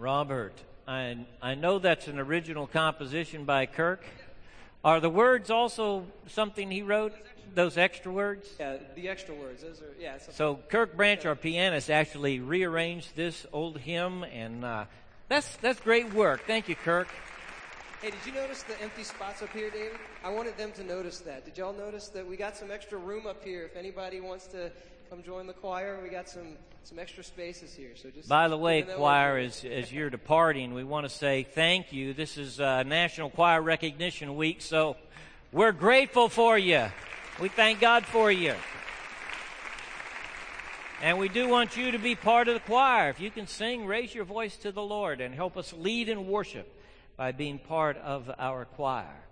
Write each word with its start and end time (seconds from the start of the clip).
Robert, 0.00 0.54
I, 0.88 1.26
I 1.42 1.54
know 1.54 1.78
that's 1.78 2.08
an 2.08 2.18
original 2.18 2.66
composition 2.66 3.44
by 3.44 3.66
Kirk. 3.66 4.02
Are 4.82 4.98
the 4.98 5.10
words 5.10 5.50
also 5.50 6.06
something 6.26 6.70
he 6.70 6.80
wrote? 6.80 7.12
Those 7.54 7.76
extra 7.76 8.10
words? 8.10 8.48
Yeah, 8.58 8.78
the 8.94 9.10
extra 9.10 9.34
words. 9.34 9.62
Those 9.62 9.82
are 9.82 9.92
yeah. 10.00 10.16
So 10.30 10.58
Kirk 10.70 10.96
Branch, 10.96 11.26
our 11.26 11.34
pianist, 11.36 11.90
actually 11.90 12.40
rearranged 12.40 13.14
this 13.14 13.44
old 13.52 13.78
hymn, 13.78 14.22
and 14.22 14.64
uh, 14.64 14.84
that's 15.28 15.56
that's 15.58 15.80
great 15.80 16.14
work. 16.14 16.46
Thank 16.46 16.70
you, 16.70 16.76
Kirk. 16.76 17.08
Hey, 18.00 18.10
did 18.10 18.20
you 18.24 18.32
notice 18.32 18.62
the 18.62 18.80
empty 18.80 19.02
spots 19.02 19.42
up 19.42 19.52
here, 19.52 19.68
David? 19.68 19.98
I 20.24 20.30
wanted 20.30 20.56
them 20.56 20.72
to 20.72 20.82
notice 20.82 21.18
that. 21.20 21.44
Did 21.44 21.58
y'all 21.58 21.74
notice 21.74 22.08
that 22.08 22.26
we 22.26 22.38
got 22.38 22.56
some 22.56 22.70
extra 22.70 22.96
room 22.96 23.26
up 23.26 23.44
here? 23.44 23.64
If 23.64 23.76
anybody 23.76 24.20
wants 24.20 24.46
to 24.46 24.72
come 25.10 25.22
join 25.24 25.48
the 25.48 25.52
choir, 25.52 25.98
we 26.00 26.08
got 26.08 26.28
some 26.28 26.56
some 26.84 27.00
extra 27.00 27.24
spaces 27.24 27.74
here. 27.74 27.90
So 27.96 28.10
just 28.10 28.28
By 28.28 28.46
the 28.46 28.56
way, 28.56 28.82
choir, 28.82 29.38
as, 29.38 29.64
as 29.64 29.92
you're 29.92 30.08
departing, 30.08 30.72
we 30.72 30.84
want 30.84 31.04
to 31.04 31.10
say 31.10 31.42
thank 31.42 31.92
you. 31.92 32.14
This 32.14 32.38
is 32.38 32.60
uh, 32.60 32.84
National 32.84 33.28
Choir 33.28 33.60
Recognition 33.60 34.36
Week, 34.36 34.62
so 34.62 34.96
we're 35.50 35.72
grateful 35.72 36.28
for 36.28 36.56
you. 36.56 36.86
We 37.40 37.48
thank 37.48 37.80
God 37.80 38.06
for 38.06 38.30
you. 38.30 38.54
And 41.02 41.18
we 41.18 41.28
do 41.28 41.48
want 41.48 41.76
you 41.76 41.90
to 41.90 41.98
be 41.98 42.14
part 42.14 42.46
of 42.46 42.54
the 42.54 42.60
choir. 42.60 43.10
If 43.10 43.20
you 43.20 43.32
can 43.32 43.48
sing, 43.48 43.86
raise 43.86 44.14
your 44.14 44.24
voice 44.24 44.56
to 44.58 44.70
the 44.70 44.82
Lord 44.82 45.20
and 45.20 45.34
help 45.34 45.56
us 45.56 45.72
lead 45.72 46.08
in 46.08 46.28
worship 46.28 46.72
by 47.16 47.32
being 47.32 47.58
part 47.58 47.96
of 47.96 48.30
our 48.38 48.64
choir. 48.64 49.24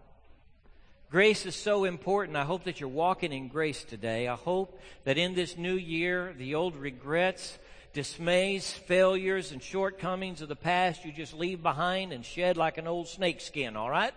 Grace 1.11 1.47
is 1.47 1.57
so 1.57 1.85
important. 1.85 2.37
I 2.37 2.45
hope 2.45 2.65
that 2.65 2.80
you're 2.80 2.89
walking 2.89 3.33
in 3.33 3.48
grace 3.48 3.83
today. 3.83 4.29
I 4.29 4.35
hope 4.35 4.79
that 5.05 5.17
in 5.17 5.34
this 5.34 5.57
new 5.57 5.75
year, 5.75 6.34
the 6.37 6.55
old 6.55 6.77
regrets, 6.77 7.59
dismays, 7.95 8.71
failures, 8.71 9.51
and 9.51 9.62
shortcomings 9.62 10.43
of 10.43 10.48
the 10.48 10.57
past 10.57 11.07
you 11.07 11.12
just 11.12 11.33
leave 11.33 11.62
behind 11.62 12.12
and 12.12 12.27
shed 12.27 12.59
like 12.59 12.77
an 12.77 12.87
old 12.87 13.09
snake 13.09 13.41
skin, 13.41 13.75
all 13.75 13.89
right? 13.89 14.12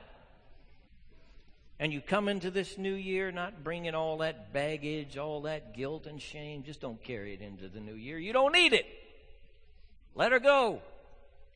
And 1.80 1.94
you 1.94 2.02
come 2.02 2.28
into 2.28 2.52
this 2.52 2.78
new 2.78 2.94
year 2.94 3.32
not 3.32 3.64
bringing 3.64 3.96
all 3.96 4.18
that 4.18 4.52
baggage, 4.52 5.18
all 5.18 5.44
that 5.44 5.74
guilt 5.74 6.08
and 6.08 6.22
shame. 6.22 6.64
Just 6.64 6.82
don't 6.82 7.02
carry 7.02 7.34
it 7.34 7.42
into 7.42 7.70
the 7.70 7.80
new 7.80 7.96
year. 7.96 8.20
You 8.20 8.34
don't 8.34 8.52
need 8.52 8.74
it. 8.74 8.86
Let 10.14 10.34
her 10.34 10.40
go. 10.40 10.82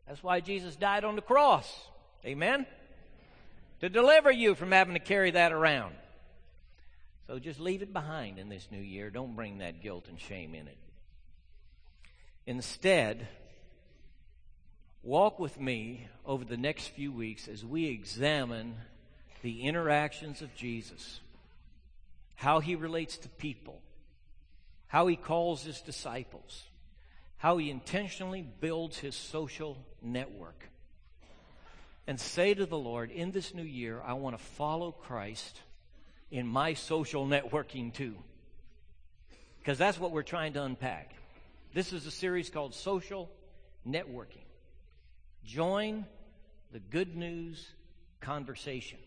That's 0.07 0.23
why 0.23 0.39
Jesus 0.39 0.77
died 0.77 1.03
on 1.03 1.17
the 1.17 1.21
cross. 1.21 1.69
Amen? 2.25 2.65
To 3.85 3.89
deliver 3.89 4.31
you 4.31 4.55
from 4.55 4.71
having 4.71 4.95
to 4.95 4.99
carry 4.99 5.29
that 5.29 5.51
around. 5.51 5.93
So 7.27 7.37
just 7.37 7.59
leave 7.59 7.83
it 7.83 7.93
behind 7.93 8.39
in 8.39 8.49
this 8.49 8.67
new 8.71 8.81
year. 8.81 9.11
Don't 9.11 9.35
bring 9.35 9.59
that 9.59 9.83
guilt 9.83 10.07
and 10.09 10.19
shame 10.19 10.55
in 10.55 10.67
it. 10.67 10.77
Instead, 12.47 13.27
walk 15.03 15.37
with 15.37 15.59
me 15.59 16.07
over 16.25 16.43
the 16.43 16.57
next 16.57 16.87
few 16.87 17.11
weeks 17.11 17.47
as 17.47 17.63
we 17.63 17.85
examine 17.85 18.73
the 19.43 19.61
interactions 19.61 20.41
of 20.41 20.55
Jesus, 20.55 21.19
how 22.33 22.61
he 22.61 22.73
relates 22.73 23.19
to 23.19 23.29
people, 23.29 23.83
how 24.87 25.05
he 25.05 25.15
calls 25.15 25.61
his 25.61 25.79
disciples, 25.81 26.63
how 27.37 27.57
he 27.57 27.69
intentionally 27.69 28.41
builds 28.41 28.97
his 28.97 29.13
social 29.13 29.77
network. 30.01 30.71
And 32.07 32.19
say 32.19 32.53
to 32.53 32.65
the 32.65 32.77
Lord, 32.77 33.09
in 33.09 33.31
this 33.31 33.53
new 33.53 33.63
year, 33.63 34.01
I 34.05 34.13
want 34.13 34.37
to 34.37 34.43
follow 34.43 34.91
Christ 34.91 35.59
in 36.29 36.47
my 36.47 36.73
social 36.73 37.25
networking 37.25 37.93
too. 37.93 38.15
Because 39.59 39.77
that's 39.77 39.99
what 39.99 40.11
we're 40.11 40.23
trying 40.23 40.53
to 40.53 40.63
unpack. 40.63 41.15
This 41.73 41.93
is 41.93 42.05
a 42.05 42.11
series 42.11 42.49
called 42.49 42.75
Social 42.75 43.29
Networking. 43.87 44.45
Join 45.43 46.05
the 46.71 46.79
good 46.79 47.15
news 47.15 47.67
conversation. 48.21 48.99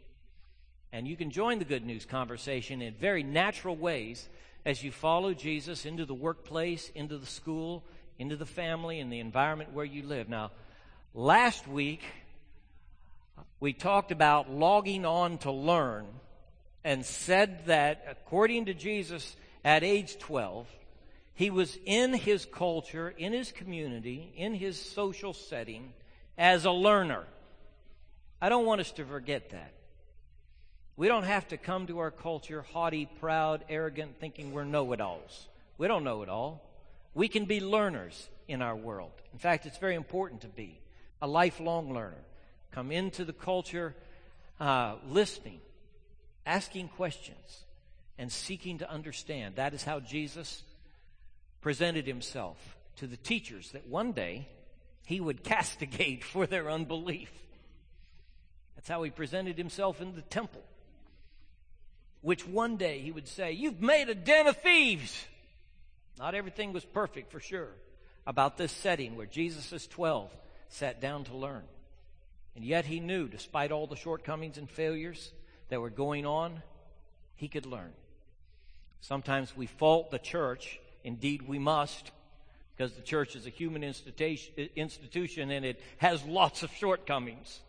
And 0.92 1.06
you 1.06 1.16
can 1.16 1.30
join 1.30 1.58
the 1.58 1.64
good 1.64 1.84
news 1.84 2.04
conversation 2.04 2.82
in 2.82 2.94
very 2.94 3.22
natural 3.22 3.76
ways 3.76 4.28
as 4.64 4.82
you 4.82 4.90
follow 4.90 5.34
Jesus 5.34 5.86
into 5.86 6.04
the 6.04 6.14
workplace, 6.14 6.90
into 6.94 7.18
the 7.18 7.26
school, 7.26 7.84
into 8.18 8.36
the 8.36 8.46
family, 8.46 9.00
and 9.00 9.12
the 9.12 9.20
environment 9.20 9.72
where 9.72 9.84
you 9.84 10.02
live. 10.02 10.28
Now, 10.28 10.50
last 11.14 11.68
week, 11.68 12.02
we 13.60 13.72
talked 13.72 14.12
about 14.12 14.50
logging 14.50 15.04
on 15.04 15.38
to 15.38 15.50
learn 15.50 16.06
and 16.84 17.04
said 17.04 17.66
that 17.66 18.04
according 18.08 18.66
to 18.66 18.74
Jesus 18.74 19.36
at 19.64 19.82
age 19.82 20.18
12, 20.18 20.66
he 21.34 21.50
was 21.50 21.78
in 21.84 22.14
his 22.14 22.46
culture, 22.46 23.08
in 23.16 23.32
his 23.32 23.52
community, 23.52 24.32
in 24.36 24.54
his 24.54 24.80
social 24.80 25.32
setting 25.32 25.92
as 26.36 26.64
a 26.64 26.70
learner. 26.70 27.24
I 28.40 28.48
don't 28.48 28.66
want 28.66 28.80
us 28.80 28.92
to 28.92 29.04
forget 29.04 29.50
that. 29.50 29.72
We 30.96 31.06
don't 31.06 31.24
have 31.24 31.46
to 31.48 31.56
come 31.56 31.86
to 31.86 31.98
our 32.00 32.10
culture 32.10 32.62
haughty, 32.72 33.06
proud, 33.20 33.64
arrogant, 33.68 34.18
thinking 34.18 34.52
we're 34.52 34.64
know 34.64 34.92
it 34.92 35.00
alls. 35.00 35.46
We 35.78 35.86
don't 35.86 36.02
know 36.02 36.22
it 36.22 36.28
all. 36.28 36.60
We 37.14 37.28
can 37.28 37.44
be 37.44 37.60
learners 37.60 38.28
in 38.48 38.62
our 38.62 38.74
world. 38.74 39.12
In 39.32 39.38
fact, 39.38 39.66
it's 39.66 39.78
very 39.78 39.94
important 39.94 40.40
to 40.40 40.48
be 40.48 40.80
a 41.22 41.28
lifelong 41.28 41.92
learner. 41.92 42.24
Come 42.72 42.92
into 42.92 43.24
the 43.24 43.32
culture 43.32 43.94
uh, 44.60 44.96
listening, 45.08 45.60
asking 46.44 46.88
questions, 46.88 47.64
and 48.18 48.30
seeking 48.30 48.78
to 48.78 48.90
understand. 48.90 49.56
That 49.56 49.74
is 49.74 49.84
how 49.84 50.00
Jesus 50.00 50.62
presented 51.60 52.06
himself 52.06 52.76
to 52.96 53.06
the 53.06 53.16
teachers 53.16 53.70
that 53.72 53.86
one 53.86 54.12
day 54.12 54.48
he 55.04 55.20
would 55.20 55.42
castigate 55.44 56.24
for 56.24 56.46
their 56.46 56.70
unbelief. 56.70 57.30
That's 58.76 58.88
how 58.88 59.02
he 59.02 59.10
presented 59.10 59.58
himself 59.58 60.00
in 60.00 60.14
the 60.14 60.22
temple, 60.22 60.62
which 62.20 62.46
one 62.46 62.76
day 62.76 63.00
he 63.00 63.10
would 63.10 63.28
say, 63.28 63.52
You've 63.52 63.80
made 63.80 64.08
a 64.08 64.14
den 64.14 64.46
of 64.46 64.56
thieves. 64.58 65.24
Not 66.18 66.34
everything 66.34 66.72
was 66.72 66.84
perfect 66.84 67.30
for 67.30 67.40
sure 67.40 67.70
about 68.26 68.56
this 68.56 68.72
setting 68.72 69.16
where 69.16 69.26
Jesus' 69.26 69.86
12 69.86 70.30
sat 70.68 71.00
down 71.00 71.24
to 71.24 71.36
learn. 71.36 71.62
And 72.56 72.64
yet 72.64 72.86
he 72.86 73.00
knew, 73.00 73.28
despite 73.28 73.70
all 73.70 73.86
the 73.86 73.96
shortcomings 73.96 74.58
and 74.58 74.68
failures 74.68 75.32
that 75.68 75.80
were 75.80 75.90
going 75.90 76.26
on, 76.26 76.62
he 77.36 77.48
could 77.48 77.66
learn. 77.66 77.92
Sometimes 79.00 79.56
we 79.56 79.66
fault 79.66 80.10
the 80.10 80.18
church. 80.18 80.80
Indeed, 81.04 81.46
we 81.46 81.58
must, 81.58 82.10
because 82.76 82.92
the 82.94 83.02
church 83.02 83.36
is 83.36 83.46
a 83.46 83.50
human 83.50 83.84
institution, 83.84 85.50
and 85.50 85.64
it 85.64 85.80
has 85.98 86.24
lots 86.24 86.62
of 86.64 86.72
shortcomings. 86.72 87.60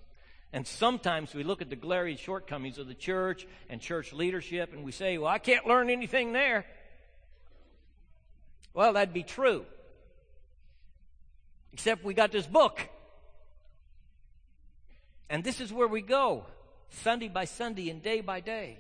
And 0.52 0.66
sometimes 0.66 1.36
we 1.36 1.44
look 1.44 1.62
at 1.62 1.70
the 1.70 1.76
glaring 1.76 2.18
shortcomings 2.18 2.80
of 2.80 2.88
the 2.88 2.96
church 2.96 3.46
and 3.70 3.80
church 3.80 4.14
leadership 4.14 4.74
and 4.74 4.84
we 4.84 4.92
say, 4.92 5.20
well, 5.20 5.30
I 5.30 5.38
can't 5.38 5.68
learn 5.68 5.92
anything 5.92 6.34
there. 6.34 6.66
Well, 8.74 8.94
that'd 8.94 9.14
be 9.14 9.22
true. 9.22 9.66
Except 11.72 12.04
we 12.04 12.16
got 12.16 12.32
this 12.32 12.48
book. 12.48 12.82
And 15.30 15.44
this 15.44 15.62
is 15.62 15.72
where 15.72 15.88
we 15.88 16.02
go, 16.02 16.46
Sunday 16.90 17.28
by 17.28 17.46
Sunday 17.46 17.90
and 17.90 18.02
day 18.02 18.22
by 18.22 18.40
day. 18.40 18.80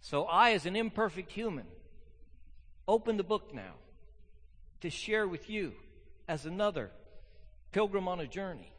So 0.00 0.24
I, 0.24 0.52
as 0.52 0.66
an 0.66 0.76
imperfect 0.76 1.32
human, 1.32 1.66
open 2.86 3.16
the 3.16 3.24
book 3.24 3.54
now 3.54 3.74
to 4.82 4.90
share 4.90 5.26
with 5.26 5.48
you, 5.48 5.72
as 6.28 6.46
another 6.46 6.90
pilgrim 7.72 8.06
on 8.06 8.20
a 8.20 8.26
journey, 8.26 8.72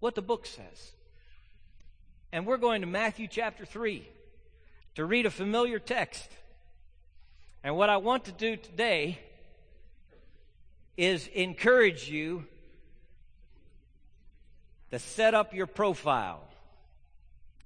what 0.00 0.14
the 0.14 0.22
book 0.22 0.46
says. 0.46 0.92
And 2.32 2.46
we're 2.46 2.58
going 2.58 2.80
to 2.82 2.86
Matthew 2.86 3.26
chapter 3.26 3.64
3 3.64 4.06
to 4.94 5.04
read 5.04 5.26
a 5.26 5.30
familiar 5.30 5.78
text. 5.78 6.30
And 7.62 7.76
what 7.76 7.90
I 7.90 7.96
want 7.96 8.26
to 8.26 8.32
do 8.32 8.56
today 8.56 9.18
is 10.96 11.26
encourage 11.28 12.08
you 12.08 12.46
to 14.94 15.00
set 15.00 15.34
up 15.34 15.52
your 15.52 15.66
profile. 15.66 16.40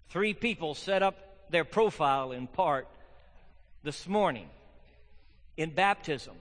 Three 0.09 0.33
people 0.33 0.75
set 0.75 1.03
up 1.03 1.51
their 1.51 1.65
profile 1.65 2.33
in 2.33 2.47
part 2.47 2.89
this 3.83 4.09
morning 4.09 4.49
in 5.55 5.69
baptism. 5.69 6.35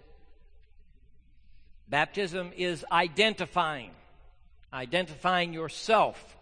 Baptism 1.90 2.54
is 2.56 2.86
identifying, 2.90 3.92
identifying 4.72 5.54
yourself. 5.54 6.38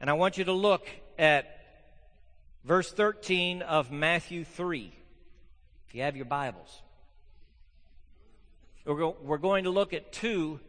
And 0.00 0.08
I 0.08 0.12
want 0.12 0.38
you 0.38 0.44
to 0.44 0.52
look 0.52 0.86
at 1.18 1.58
verse 2.62 2.92
13 2.92 3.62
of 3.62 3.90
Matthew 3.90 4.44
3, 4.44 4.92
if 5.88 5.94
you 5.96 6.02
have 6.02 6.14
your 6.14 6.24
Bibles. 6.24 6.82
We're, 8.84 9.08
we're 9.08 9.38
going 9.38 9.64
to 9.64 9.70
look 9.70 9.92
at 9.92 10.12
two 10.12 10.60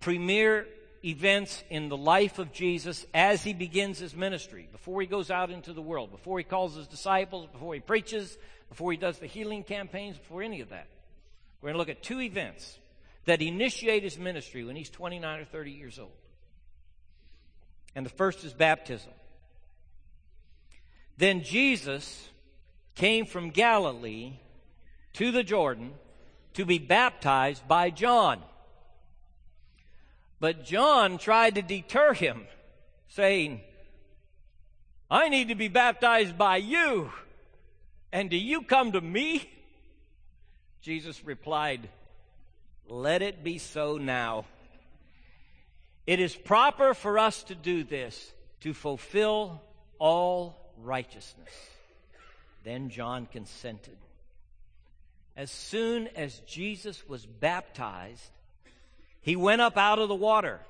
premier 0.00 0.66
events 1.06 1.62
in 1.70 1.88
the 1.88 1.96
life 1.96 2.38
of 2.38 2.52
Jesus 2.52 3.06
as 3.14 3.42
he 3.42 3.52
begins 3.52 3.98
his 3.98 4.14
ministry, 4.14 4.68
before 4.72 5.00
he 5.00 5.06
goes 5.06 5.30
out 5.30 5.50
into 5.50 5.72
the 5.72 5.82
world, 5.82 6.10
before 6.10 6.38
he 6.38 6.44
calls 6.44 6.74
his 6.74 6.88
disciples, 6.88 7.46
before 7.52 7.74
he 7.74 7.80
preaches, 7.80 8.36
before 8.68 8.90
he 8.90 8.98
does 8.98 9.18
the 9.18 9.26
healing 9.26 9.62
campaigns, 9.62 10.18
before 10.18 10.42
any 10.42 10.60
of 10.60 10.70
that. 10.70 10.88
We're 11.60 11.68
going 11.68 11.74
to 11.74 11.78
look 11.78 11.88
at 11.88 12.02
two 12.02 12.20
events 12.20 12.78
that 13.24 13.42
initiate 13.42 14.02
his 14.02 14.18
ministry 14.18 14.64
when 14.64 14.76
he's 14.76 14.90
29 14.90 15.40
or 15.40 15.44
30 15.44 15.70
years 15.70 15.98
old. 15.98 16.12
And 17.94 18.04
the 18.04 18.10
first 18.10 18.44
is 18.44 18.52
baptism. 18.52 19.12
Then 21.16 21.42
Jesus 21.42 22.28
came 22.94 23.26
from 23.26 23.50
Galilee 23.50 24.34
to 25.14 25.32
the 25.32 25.42
Jordan 25.42 25.92
to 26.54 26.64
be 26.64 26.78
baptized 26.78 27.66
by 27.66 27.90
John. 27.90 28.40
But 30.38 30.64
John 30.64 31.18
tried 31.18 31.54
to 31.54 31.62
deter 31.62 32.12
him, 32.12 32.46
saying, 33.08 33.60
I 35.10 35.28
need 35.28 35.48
to 35.48 35.54
be 35.54 35.68
baptized 35.68 36.36
by 36.36 36.58
you, 36.58 37.10
and 38.12 38.28
do 38.28 38.36
you 38.36 38.62
come 38.62 38.92
to 38.92 39.00
me? 39.00 39.48
Jesus 40.82 41.24
replied, 41.24 41.88
Let 42.88 43.22
it 43.22 43.42
be 43.42 43.58
so 43.58 43.96
now. 43.98 44.44
It 46.06 46.20
is 46.20 46.34
proper 46.34 46.94
for 46.94 47.18
us 47.18 47.42
to 47.44 47.54
do 47.54 47.82
this 47.82 48.32
to 48.60 48.72
fulfill 48.72 49.60
all 49.98 50.56
righteousness. 50.82 51.50
Then 52.64 52.90
John 52.90 53.26
consented. 53.26 53.96
As 55.36 55.50
soon 55.50 56.08
as 56.16 56.40
Jesus 56.46 57.06
was 57.08 57.26
baptized, 57.26 58.30
he 59.26 59.34
went 59.34 59.60
up 59.60 59.76
out 59.76 59.98
of 59.98 60.08
the 60.08 60.14
water. 60.14 60.60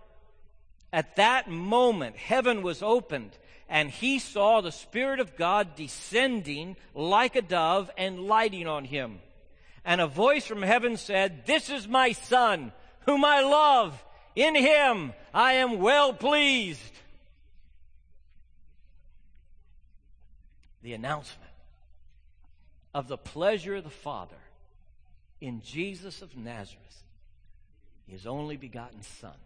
At 0.91 1.17
that 1.17 1.47
moment, 1.47 2.17
heaven 2.17 2.63
was 2.63 2.83
opened, 2.83 3.37
and 3.69 3.91
he 3.91 4.19
saw 4.19 4.63
the 4.63 4.73
Spirit 4.73 5.21
of 5.21 5.37
God 5.37 5.77
descending 5.77 6.77
like 6.95 7.37
a 7.37 7.43
dove 7.43 7.91
and 7.99 8.21
lighting 8.21 8.67
on 8.67 8.87
him. 8.87 9.19
And 9.85 10.01
a 10.01 10.07
voice 10.07 10.47
from 10.47 10.63
heaven 10.63 10.97
said, 10.97 11.45
This 11.45 11.69
is 11.69 11.87
my 11.87 12.13
Son, 12.13 12.73
whom 13.01 13.27
I 13.27 13.43
love. 13.43 14.03
In 14.35 14.55
him 14.55 15.13
I 15.35 15.53
am 15.53 15.79
well 15.79 16.15
pleased. 16.15 16.81
The 20.83 20.95
announcement 20.95 21.53
of 22.95 23.07
the 23.07 23.19
pleasure 23.19 23.75
of 23.75 23.85
the 23.85 23.91
Father 23.91 24.41
in 25.43 25.61
Jesus 25.61 26.23
of 26.23 26.35
Nazareth, 26.39 27.03
his 28.07 28.27
only 28.27 28.57
begotten 28.57 29.03
Son, 29.03 29.37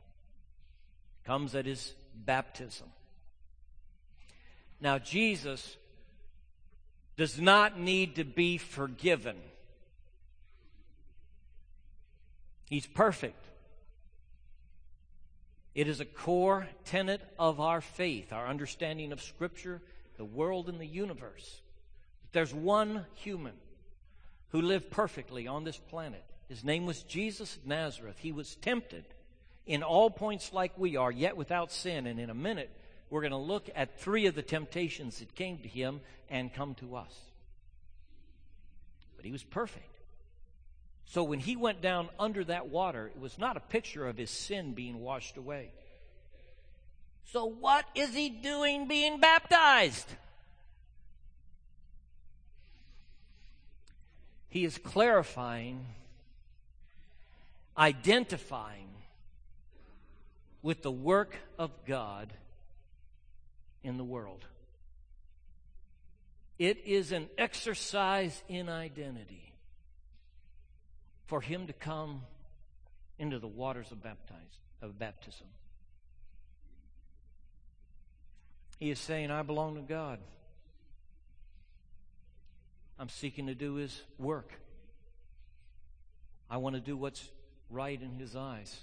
comes 1.25 1.55
at 1.55 1.67
his 1.67 1.95
baptism. 2.15 2.89
Now, 4.81 4.99
Jesus 4.99 5.77
does 7.17 7.39
not 7.41 7.79
need 7.79 8.17
to 8.17 8.25
be 8.25 8.59
forgiven. 8.59 9.37
He's 12.69 12.87
perfect. 12.87 13.45
It 15.75 15.87
is 15.89 16.01
a 16.01 16.05
core 16.05 16.69
tenet 16.85 17.21
of 17.39 17.61
our 17.61 17.81
faith, 17.81 18.33
our 18.33 18.47
understanding 18.47 19.13
of 19.13 19.21
Scripture, 19.21 19.81
the 20.17 20.25
world, 20.25 20.69
and 20.69 20.81
the 20.81 20.87
universe. 20.87 21.61
There's 22.33 22.55
one 22.55 23.07
human 23.15 23.55
who 24.49 24.63
lived 24.63 24.91
perfectly 24.91 25.47
on 25.47 25.65
this 25.65 25.79
planet. 25.79 26.25
His 26.51 26.65
name 26.65 26.85
was 26.85 27.05
Jesus 27.05 27.55
of 27.55 27.65
Nazareth. 27.65 28.17
He 28.19 28.33
was 28.33 28.57
tempted 28.57 29.05
in 29.67 29.85
all 29.85 30.11
points 30.11 30.53
like 30.53 30.77
we 30.77 30.97
are, 30.97 31.13
yet 31.13 31.37
without 31.37 31.71
sin. 31.71 32.09
And 32.09 32.19
in 32.19 32.29
a 32.29 32.35
minute, 32.35 32.71
we're 33.09 33.21
going 33.21 33.31
to 33.31 33.37
look 33.37 33.71
at 33.77 34.01
three 34.01 34.27
of 34.27 34.35
the 34.35 34.43
temptations 34.43 35.21
that 35.21 35.37
came 35.37 35.59
to 35.59 35.69
him 35.69 36.01
and 36.29 36.53
come 36.53 36.75
to 36.75 36.97
us. 36.97 37.15
But 39.15 39.25
he 39.25 39.31
was 39.31 39.45
perfect. 39.45 39.87
So 41.05 41.23
when 41.23 41.39
he 41.39 41.55
went 41.55 41.83
down 41.83 42.09
under 42.19 42.43
that 42.43 42.67
water, 42.67 43.07
it 43.07 43.21
was 43.21 43.39
not 43.39 43.57
a 43.57 43.61
picture 43.61 44.09
of 44.09 44.17
his 44.17 44.31
sin 44.31 44.73
being 44.73 44.99
washed 44.99 45.37
away. 45.37 45.71
So 47.27 47.45
what 47.45 47.85
is 47.95 48.13
he 48.13 48.29
doing 48.29 48.89
being 48.89 49.21
baptized? 49.21 50.09
He 54.49 54.65
is 54.65 54.79
clarifying, 54.79 55.87
identifying 57.77 58.89
with 60.63 60.83
the 60.83 60.91
work 60.91 61.37
of 61.59 61.71
God 61.87 62.33
in 63.83 63.97
the 63.97 64.05
world. 64.05 64.45
It 66.59 66.85
is 66.85 67.13
an 67.13 67.29
exercise 67.39 68.43
in 68.49 68.69
identity 68.69 69.55
for 71.27 71.41
him 71.41 71.67
to 71.69 71.73
come 71.73 72.23
into 73.19 73.39
the 73.39 73.49
waters 73.49 73.91
of, 73.93 74.03
baptize, 74.03 74.37
of 74.83 74.99
baptism. 74.99 75.47
He 78.81 78.91
is 78.91 78.99
saying, 78.99 79.31
I 79.31 79.43
belong 79.43 79.75
to 79.75 79.83
God. 79.83 80.19
I'm 82.99 83.11
seeking 83.11 83.47
to 83.47 83.55
do 83.55 83.75
His 83.75 84.03
work. 84.19 84.53
I 86.51 86.57
want 86.57 86.77
to 86.77 86.81
do 86.81 86.97
what's 86.97 87.23
right 87.71 88.01
in 88.01 88.19
His 88.19 88.37
eyes. 88.37 88.77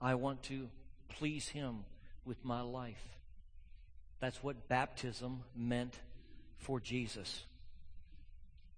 I 0.00 0.14
want 0.14 0.42
to 0.44 0.68
please 1.08 1.48
Him 1.48 1.84
with 2.24 2.44
my 2.44 2.60
life. 2.60 3.02
That's 4.20 4.42
what 4.42 4.68
baptism 4.68 5.42
meant 5.56 5.98
for 6.58 6.80
Jesus. 6.80 7.44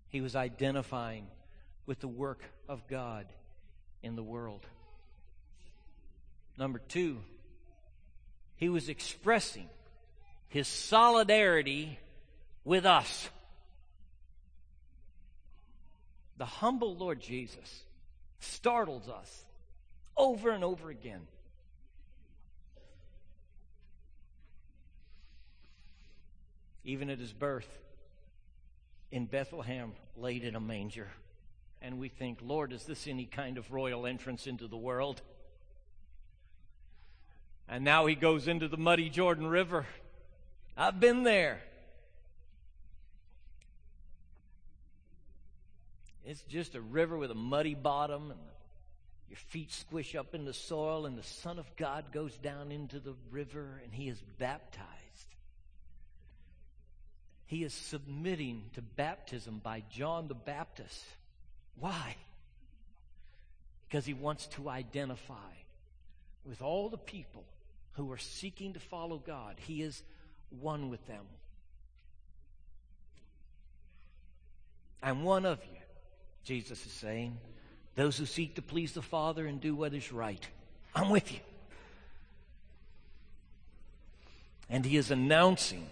He 0.09 0.21
was 0.21 0.37
identifying 0.37 1.27
with 1.87 2.01
the 2.01 2.09
work 2.09 2.43
of 2.69 2.87
God 2.89 3.27
in 4.03 4.17
the 4.17 4.23
world. 4.23 4.67
Number 6.59 6.79
two, 6.79 7.19
he 8.57 8.69
was 8.69 8.89
expressing 8.89 9.69
his 10.49 10.69
solidarity 10.69 11.99
with 12.65 12.85
us. 12.85 13.31
The 16.37 16.45
humble 16.45 16.95
Lord 16.95 17.21
Jesus 17.21 17.83
startles 18.41 19.09
us 19.09 19.45
over 20.17 20.51
and 20.51 20.65
over 20.65 20.91
again. 20.91 21.27
Even 26.85 27.11
at 27.11 27.19
his 27.19 27.33
birth 27.33 27.69
in 29.13 29.27
Bethlehem, 29.27 29.93
laid 30.17 30.45
in 30.45 30.55
a 30.55 30.61
manger. 30.61 31.09
And 31.83 31.99
we 31.99 32.09
think, 32.09 32.39
Lord, 32.43 32.73
is 32.73 32.85
this 32.85 33.07
any 33.07 33.25
kind 33.25 33.59
of 33.59 33.73
royal 33.73 34.07
entrance 34.07 34.47
into 34.47 34.67
the 34.67 34.77
world? 34.77 35.23
And 37.69 37.85
now 37.85 38.07
he 38.07 38.15
goes 38.15 38.49
into 38.49 38.69
the 38.69 38.77
muddy 38.77 39.09
Jordan 39.09 39.47
River. 39.47 39.87
I've 40.77 40.99
been 40.99 41.23
there. 41.23 41.61
It's 46.25 46.43
just 46.43 46.75
a 46.75 46.81
river 46.81 47.17
with 47.17 47.31
a 47.31 47.35
muddy 47.35 47.75
bottom, 47.75 48.31
and 48.31 48.41
your 49.29 49.37
feet 49.37 49.73
squish 49.73 50.15
up 50.15 50.35
in 50.35 50.45
the 50.45 50.53
soil, 50.53 51.07
and 51.07 51.17
the 51.17 51.23
Son 51.23 51.59
of 51.59 51.77
God 51.77 52.13
goes 52.13 52.37
down 52.37 52.73
into 52.73 52.99
the 52.99 53.15
river, 53.31 53.81
and 53.85 53.93
he 53.93 54.09
is 54.09 54.21
baptized. 54.39 54.87
He 57.47 57.65
is 57.65 57.75
submitting 57.75 58.65
to 58.75 58.83
baptism 58.83 59.61
by 59.63 59.83
John 59.91 60.29
the 60.29 60.35
Baptist. 60.35 61.05
Why? 61.79 62.17
Because 63.89 64.07
he 64.07 64.15
wants 64.15 64.47
to 64.49 64.69
identify 64.69 65.35
with 66.45 66.63
all 66.63 66.89
the 66.89 66.99
people 66.99 67.45
who 67.95 68.13
are 68.13 68.19
seeking 68.19 68.75
to 68.75 68.81
follow 68.81 69.19
God. 69.19 69.57
He 69.59 69.83
is 69.83 70.03
one 70.61 70.91
with 70.91 71.05
them. 71.07 71.25
I'm 75.03 75.25
one 75.25 75.45
of 75.45 75.59
you. 75.73 75.80
Jesus 76.51 76.85
is 76.85 76.91
saying. 76.91 77.39
Those 77.95 78.19
who 78.19 78.27
seek 78.27 78.57
to 78.57 78.63
please 78.63 78.93
the 78.93 79.03
Father 79.03 79.47
and 79.47 79.61
do 79.61 79.73
what 79.77 79.95
is 79.95 80.11
right. 80.11 80.45
I'm 80.97 81.09
with 81.09 81.31
you. 81.31 81.39
And 84.69 84.85
he 84.85 84.97
is 84.97 85.13
announcing, 85.13 85.87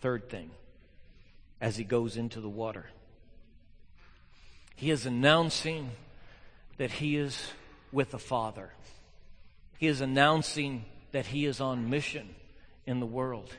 third 0.00 0.30
thing, 0.30 0.52
as 1.60 1.76
he 1.76 1.82
goes 1.82 2.16
into 2.16 2.40
the 2.40 2.48
water. 2.48 2.86
He 4.76 4.92
is 4.92 5.04
announcing 5.04 5.90
that 6.76 6.92
he 6.92 7.16
is 7.16 7.36
with 7.90 8.12
the 8.12 8.20
Father. 8.20 8.70
He 9.78 9.88
is 9.88 10.00
announcing 10.00 10.84
that 11.10 11.26
he 11.26 11.44
is 11.44 11.60
on 11.60 11.90
mission 11.90 12.36
in 12.86 13.00
the 13.00 13.06
world. 13.06 13.52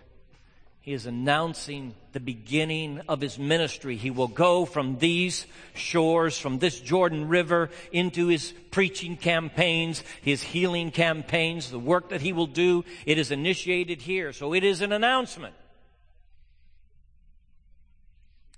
He 0.81 0.93
is 0.93 1.05
announcing 1.05 1.93
the 2.11 2.19
beginning 2.19 3.01
of 3.07 3.21
his 3.21 3.38
ministry. 3.38 3.97
He 3.97 4.09
will 4.09 4.27
go 4.27 4.65
from 4.65 4.97
these 4.97 5.45
shores, 5.75 6.38
from 6.38 6.57
this 6.57 6.79
Jordan 6.79 7.27
River, 7.27 7.69
into 7.91 8.27
his 8.27 8.51
preaching 8.71 9.15
campaigns, 9.15 10.03
his 10.21 10.41
healing 10.41 10.89
campaigns, 10.89 11.69
the 11.69 11.79
work 11.79 12.09
that 12.09 12.21
he 12.21 12.33
will 12.33 12.47
do. 12.47 12.83
It 13.05 13.19
is 13.19 13.29
initiated 13.29 14.01
here. 14.01 14.33
So 14.33 14.53
it 14.53 14.63
is 14.63 14.81
an 14.81 14.91
announcement. 14.91 15.53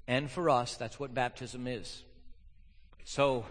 And 0.08 0.32
for 0.32 0.50
us, 0.50 0.78
that's 0.78 1.00
what 1.00 1.14
baptism 1.14 1.68
is. 1.68 2.04
So, 3.04 3.46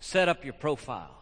Set 0.00 0.30
up 0.30 0.44
your 0.44 0.54
profile. 0.54 1.14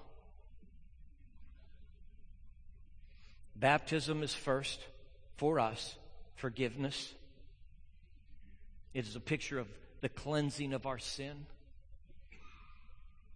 Baptism 3.57 4.23
is 4.23 4.33
first 4.33 4.79
for 5.37 5.59
us, 5.59 5.97
forgiveness. 6.39 7.13
It 8.95 9.07
is 9.07 9.17
a 9.17 9.21
picture 9.21 9.59
of 9.59 9.69
the 10.01 10.09
cleansing 10.09 10.73
of 10.73 10.87
our 10.87 10.99
sin. 10.99 11.47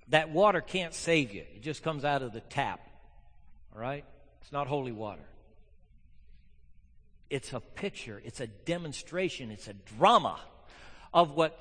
That 0.08 0.30
water 0.30 0.60
can't 0.60 0.94
save 0.94 1.32
you, 1.32 1.42
it 1.54 1.62
just 1.62 1.82
comes 1.82 2.04
out 2.04 2.22
of 2.22 2.32
the 2.32 2.40
tap. 2.40 2.80
All 3.74 3.80
right? 3.80 4.04
It's 4.40 4.52
not 4.52 4.66
holy 4.66 4.92
water. 4.92 5.22
It's 7.30 7.52
a 7.52 7.60
picture, 7.60 8.20
it's 8.24 8.40
a 8.40 8.46
demonstration, 8.46 9.50
it's 9.50 9.68
a 9.68 9.74
drama 9.96 10.38
of 11.14 11.30
what 11.30 11.58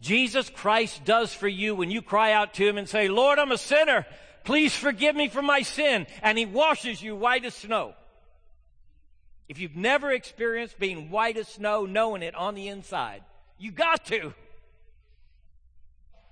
Jesus 0.00 0.50
Christ 0.50 1.04
does 1.04 1.32
for 1.32 1.48
you 1.48 1.74
when 1.74 1.90
you 1.90 2.02
cry 2.02 2.32
out 2.32 2.54
to 2.54 2.68
Him 2.68 2.76
and 2.76 2.88
say, 2.88 3.08
Lord, 3.08 3.38
I'm 3.38 3.52
a 3.52 3.58
sinner. 3.58 4.04
Please 4.44 4.74
forgive 4.76 5.16
me 5.16 5.28
for 5.28 5.40
my 5.40 5.62
sin. 5.62 6.06
And 6.22 6.36
He 6.36 6.44
washes 6.44 7.02
you 7.02 7.16
white 7.16 7.44
as 7.46 7.54
snow. 7.54 7.94
If 9.48 9.58
you've 9.58 9.76
never 9.76 10.10
experienced 10.10 10.78
being 10.78 11.10
white 11.10 11.36
as 11.36 11.48
snow, 11.48 11.86
knowing 11.86 12.22
it 12.22 12.34
on 12.34 12.54
the 12.54 12.68
inside, 12.68 13.22
you 13.58 13.70
got 13.70 14.06
to. 14.06 14.32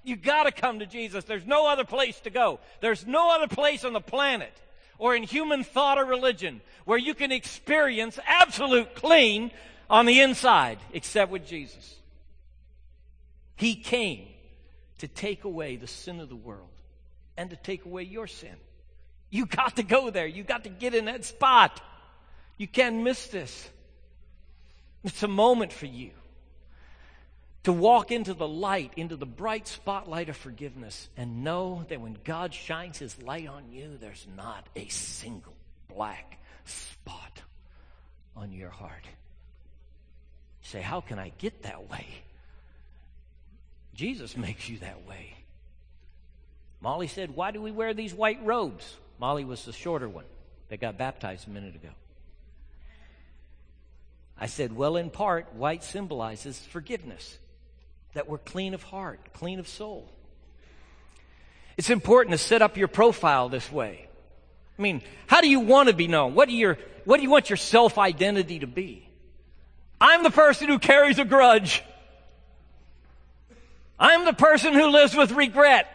You 0.04 0.16
got 0.16 0.44
to 0.44 0.52
come 0.52 0.80
to 0.80 0.86
Jesus. 0.86 1.24
There's 1.24 1.46
no 1.46 1.68
other 1.68 1.84
place 1.84 2.18
to 2.20 2.30
go. 2.30 2.58
There's 2.80 3.06
no 3.06 3.34
other 3.34 3.48
place 3.48 3.84
on 3.84 3.92
the 3.92 4.00
planet 4.00 4.52
or 4.98 5.14
in 5.14 5.22
human 5.22 5.62
thought 5.64 5.98
or 5.98 6.04
religion 6.04 6.60
where 6.84 6.98
you 6.98 7.14
can 7.14 7.32
experience 7.32 8.18
absolute 8.26 8.94
clean 8.94 9.50
on 9.88 10.06
the 10.06 10.20
inside 10.20 10.78
except 10.92 11.30
with 11.30 11.46
Jesus. 11.46 11.96
He 13.56 13.74
came 13.74 14.26
to 14.98 15.08
take 15.08 15.44
away 15.44 15.76
the 15.76 15.86
sin 15.86 16.18
of 16.18 16.28
the 16.28 16.36
world 16.36 16.68
and 17.36 17.50
to 17.50 17.56
take 17.56 17.84
away 17.84 18.02
your 18.02 18.26
sin. 18.26 18.54
You 19.30 19.46
got 19.46 19.76
to 19.76 19.82
go 19.82 20.10
there. 20.10 20.26
You 20.26 20.42
got 20.42 20.64
to 20.64 20.70
get 20.70 20.94
in 20.94 21.06
that 21.06 21.24
spot. 21.24 21.80
You 22.62 22.68
can't 22.68 23.02
miss 23.02 23.26
this. 23.26 23.68
It's 25.02 25.24
a 25.24 25.28
moment 25.28 25.72
for 25.72 25.86
you 25.86 26.12
to 27.64 27.72
walk 27.72 28.12
into 28.12 28.34
the 28.34 28.46
light, 28.46 28.92
into 28.96 29.16
the 29.16 29.26
bright 29.26 29.66
spotlight 29.66 30.28
of 30.28 30.36
forgiveness, 30.36 31.08
and 31.16 31.42
know 31.42 31.84
that 31.88 32.00
when 32.00 32.16
God 32.22 32.54
shines 32.54 33.00
His 33.00 33.20
light 33.20 33.48
on 33.48 33.72
you, 33.72 33.98
there's 34.00 34.28
not 34.36 34.64
a 34.76 34.86
single 34.86 35.56
black 35.88 36.38
spot 36.64 37.42
on 38.36 38.52
your 38.52 38.70
heart. 38.70 39.06
You 40.62 40.68
say, 40.68 40.82
How 40.82 41.00
can 41.00 41.18
I 41.18 41.32
get 41.38 41.64
that 41.64 41.90
way? 41.90 42.06
Jesus 43.92 44.36
makes 44.36 44.68
you 44.68 44.78
that 44.78 45.04
way. 45.08 45.34
Molly 46.80 47.08
said, 47.08 47.34
Why 47.34 47.50
do 47.50 47.60
we 47.60 47.72
wear 47.72 47.92
these 47.92 48.14
white 48.14 48.38
robes? 48.46 48.96
Molly 49.18 49.44
was 49.44 49.64
the 49.64 49.72
shorter 49.72 50.08
one 50.08 50.26
that 50.68 50.80
got 50.80 50.96
baptized 50.96 51.48
a 51.48 51.50
minute 51.50 51.74
ago. 51.74 51.88
I 54.42 54.46
said, 54.46 54.74
Well, 54.74 54.96
in 54.96 55.08
part, 55.08 55.54
white 55.54 55.84
symbolizes 55.84 56.58
forgiveness 56.58 57.38
that 58.14 58.28
we're 58.28 58.38
clean 58.38 58.74
of 58.74 58.82
heart, 58.82 59.20
clean 59.34 59.60
of 59.60 59.68
soul. 59.68 60.10
It's 61.76 61.90
important 61.90 62.32
to 62.32 62.38
set 62.38 62.60
up 62.60 62.76
your 62.76 62.88
profile 62.88 63.48
this 63.48 63.70
way. 63.70 64.08
I 64.76 64.82
mean, 64.82 65.00
how 65.28 65.42
do 65.42 65.48
you 65.48 65.60
want 65.60 65.90
to 65.90 65.94
be 65.94 66.08
known? 66.08 66.34
What 66.34 66.48
do, 66.48 66.56
your, 66.56 66.76
what 67.04 67.18
do 67.18 67.22
you 67.22 67.30
want 67.30 67.50
your 67.50 67.56
self 67.56 67.98
identity 67.98 68.58
to 68.58 68.66
be? 68.66 69.08
I'm 70.00 70.24
the 70.24 70.30
person 70.32 70.66
who 70.66 70.80
carries 70.80 71.20
a 71.20 71.24
grudge. 71.24 71.84
I'm 73.96 74.24
the 74.24 74.32
person 74.32 74.72
who 74.72 74.88
lives 74.88 75.14
with 75.14 75.30
regret. 75.30 75.86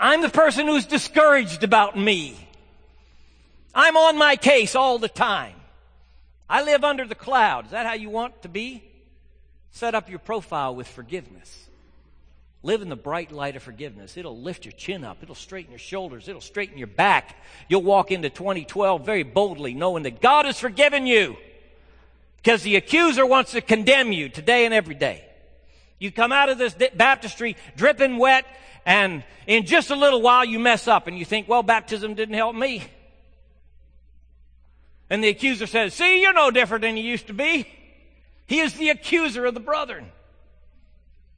I'm 0.00 0.20
the 0.20 0.30
person 0.30 0.66
who's 0.66 0.86
discouraged 0.86 1.62
about 1.62 1.96
me. 1.96 2.36
I'm 3.72 3.96
on 3.96 4.18
my 4.18 4.34
case 4.34 4.74
all 4.74 4.98
the 4.98 5.08
time. 5.08 5.54
I 6.48 6.62
live 6.62 6.84
under 6.84 7.06
the 7.06 7.14
cloud. 7.14 7.66
Is 7.66 7.70
that 7.70 7.86
how 7.86 7.94
you 7.94 8.10
want 8.10 8.42
to 8.42 8.48
be? 8.48 8.82
Set 9.70 9.94
up 9.94 10.08
your 10.08 10.18
profile 10.18 10.74
with 10.74 10.86
forgiveness. 10.86 11.66
Live 12.62 12.80
in 12.80 12.88
the 12.88 12.96
bright 12.96 13.30
light 13.30 13.56
of 13.56 13.62
forgiveness. 13.62 14.16
It'll 14.16 14.38
lift 14.38 14.64
your 14.64 14.72
chin 14.72 15.04
up. 15.04 15.18
It'll 15.22 15.34
straighten 15.34 15.72
your 15.72 15.78
shoulders. 15.78 16.28
It'll 16.28 16.40
straighten 16.40 16.78
your 16.78 16.86
back. 16.86 17.36
You'll 17.68 17.82
walk 17.82 18.10
into 18.10 18.30
2012 18.30 19.04
very 19.04 19.22
boldly 19.22 19.74
knowing 19.74 20.04
that 20.04 20.22
God 20.22 20.46
has 20.46 20.58
forgiven 20.58 21.06
you 21.06 21.36
because 22.36 22.62
the 22.62 22.76
accuser 22.76 23.26
wants 23.26 23.52
to 23.52 23.60
condemn 23.60 24.12
you 24.12 24.28
today 24.28 24.64
and 24.64 24.72
every 24.72 24.94
day. 24.94 25.24
You 25.98 26.10
come 26.10 26.32
out 26.32 26.48
of 26.48 26.58
this 26.58 26.74
baptistry 26.94 27.56
dripping 27.76 28.16
wet 28.18 28.46
and 28.86 29.24
in 29.46 29.66
just 29.66 29.90
a 29.90 29.96
little 29.96 30.22
while 30.22 30.44
you 30.44 30.58
mess 30.58 30.88
up 30.88 31.06
and 31.06 31.18
you 31.18 31.24
think, 31.24 31.48
well, 31.48 31.62
baptism 31.62 32.14
didn't 32.14 32.34
help 32.34 32.54
me. 32.54 32.84
And 35.10 35.22
the 35.22 35.28
accuser 35.28 35.66
says, 35.66 35.94
see, 35.94 36.22
you're 36.22 36.32
no 36.32 36.50
different 36.50 36.82
than 36.82 36.96
you 36.96 37.04
used 37.04 37.26
to 37.26 37.34
be. 37.34 37.68
He 38.46 38.60
is 38.60 38.74
the 38.74 38.90
accuser 38.90 39.44
of 39.44 39.54
the 39.54 39.60
brethren. 39.60 40.10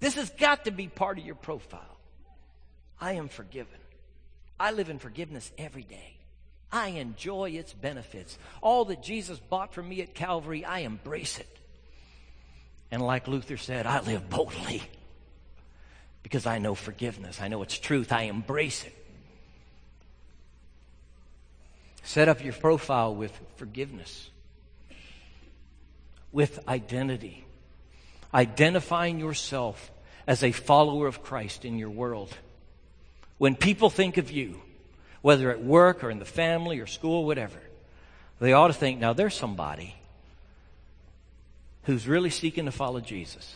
This 0.00 0.14
has 0.14 0.30
got 0.30 0.64
to 0.64 0.70
be 0.70 0.88
part 0.88 1.18
of 1.18 1.24
your 1.24 1.34
profile. 1.34 1.98
I 3.00 3.12
am 3.12 3.28
forgiven. 3.28 3.78
I 4.58 4.72
live 4.72 4.88
in 4.88 4.98
forgiveness 4.98 5.50
every 5.58 5.82
day. 5.82 6.16
I 6.72 6.88
enjoy 6.88 7.50
its 7.50 7.72
benefits. 7.72 8.38
All 8.60 8.86
that 8.86 9.02
Jesus 9.02 9.38
bought 9.38 9.72
for 9.72 9.82
me 9.82 10.02
at 10.02 10.14
Calvary, 10.14 10.64
I 10.64 10.80
embrace 10.80 11.38
it. 11.38 11.58
And 12.90 13.02
like 13.02 13.28
Luther 13.28 13.56
said, 13.56 13.86
I 13.86 14.00
live 14.00 14.28
boldly 14.28 14.82
because 16.22 16.46
I 16.46 16.58
know 16.58 16.74
forgiveness. 16.74 17.40
I 17.40 17.48
know 17.48 17.62
it's 17.62 17.78
truth. 17.78 18.12
I 18.12 18.22
embrace 18.22 18.84
it. 18.84 19.05
Set 22.06 22.28
up 22.28 22.42
your 22.42 22.52
profile 22.52 23.14
with 23.14 23.38
forgiveness 23.56 24.30
with 26.36 26.60
identity. 26.68 27.44
Identifying 28.32 29.18
yourself 29.18 29.90
as 30.26 30.44
a 30.44 30.52
follower 30.52 31.06
of 31.06 31.22
Christ 31.22 31.64
in 31.64 31.78
your 31.78 31.90
world. 31.90 32.32
When 33.38 33.56
people 33.56 33.90
think 33.90 34.18
of 34.18 34.30
you, 34.30 34.60
whether 35.20 35.50
at 35.50 35.64
work 35.64 36.04
or 36.04 36.10
in 36.10 36.20
the 36.20 36.24
family 36.24 36.78
or 36.78 36.86
school, 36.86 37.24
whatever, 37.24 37.58
they 38.38 38.52
ought 38.52 38.68
to 38.68 38.74
think, 38.74 39.00
now 39.00 39.14
there's 39.14 39.34
somebody 39.34 39.96
who's 41.84 42.06
really 42.06 42.30
seeking 42.30 42.66
to 42.66 42.72
follow 42.72 43.00
Jesus. 43.00 43.54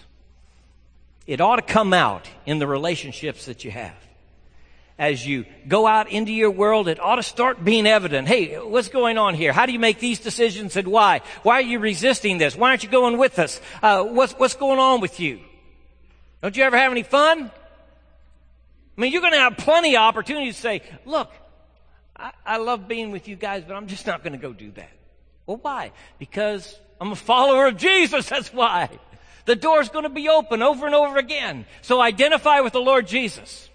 It 1.27 1.41
ought 1.41 1.57
to 1.57 1.63
come 1.63 1.93
out 1.93 2.29
in 2.47 2.59
the 2.59 2.67
relationships 2.67 3.47
that 3.47 3.63
you 3.63 3.71
have 3.71 3.95
as 5.01 5.27
you 5.27 5.47
go 5.67 5.87
out 5.87 6.13
into 6.13 6.31
your 6.31 6.51
world, 6.51 6.87
it 6.87 7.01
ought 7.01 7.17
to 7.17 7.23
start 7.23 7.65
being 7.65 7.87
evident. 7.87 8.29
Hey, 8.29 8.57
what's 8.57 8.89
going 8.89 9.17
on 9.17 9.35
here? 9.35 9.51
How 9.51 9.65
do 9.65 9.73
you 9.73 9.79
make 9.79 9.99
these 9.99 10.21
decisions 10.21 10.77
and 10.77 10.87
why? 10.87 11.23
Why 11.43 11.55
are 11.55 11.63
you 11.63 11.79
resisting 11.79 12.37
this? 12.37 12.55
Why 12.55 12.69
aren't 12.69 12.85
you 12.85 12.91
going 12.91 13.17
with 13.17 13.39
us? 13.39 13.63
Uh, 13.83 14.05
what's, 14.05 14.35
what's 14.35 14.57
going 14.57 14.79
on 14.79 15.01
with 15.01 15.19
you? 15.19 15.41
Don't 16.43 16.55
you 16.55 16.65
ever 16.65 16.77
have 16.77 16.93
any 16.93 17.03
fun? 17.03 17.51
I 17.51 19.01
mean, 19.01 19.11
you're 19.11 19.23
going 19.23 19.33
to 19.33 19.39
have 19.39 19.57
plenty 19.57 19.97
of 19.97 20.03
opportunities 20.03 20.57
to 20.57 20.61
say, 20.61 20.83
look, 21.07 21.33
I, 22.15 22.33
I 22.45 22.57
love 22.59 22.87
being 22.87 23.11
with 23.11 23.27
you 23.27 23.37
guys, 23.37 23.65
but 23.67 23.77
I'm 23.77 23.87
just 23.87 24.07
not 24.07 24.23
going 24.23 24.35
to 24.35 24.39
go 24.39 24.53
do 24.53 24.71
that. 24.73 24.93
Well, 25.47 25.57
why? 25.63 25.93
Because 26.19 26.79
I'm 27.01 27.13
a 27.13 27.17
follower 27.17 27.69
of 27.69 27.79
Jesus. 27.79 28.29
That's 28.29 28.53
why. 28.53 28.91
The 29.47 29.57
door's 29.57 29.89
going 29.89 30.03
to 30.03 30.11
be 30.11 30.29
open 30.29 30.61
over 30.61 30.85
and 30.85 30.95
over 30.95 31.17
again. 31.17 31.65
So 31.81 32.03
identify 32.03 32.61
with 32.61 32.75
the 32.75 32.83
Lord 32.83 33.07
Jesus. 33.07 33.70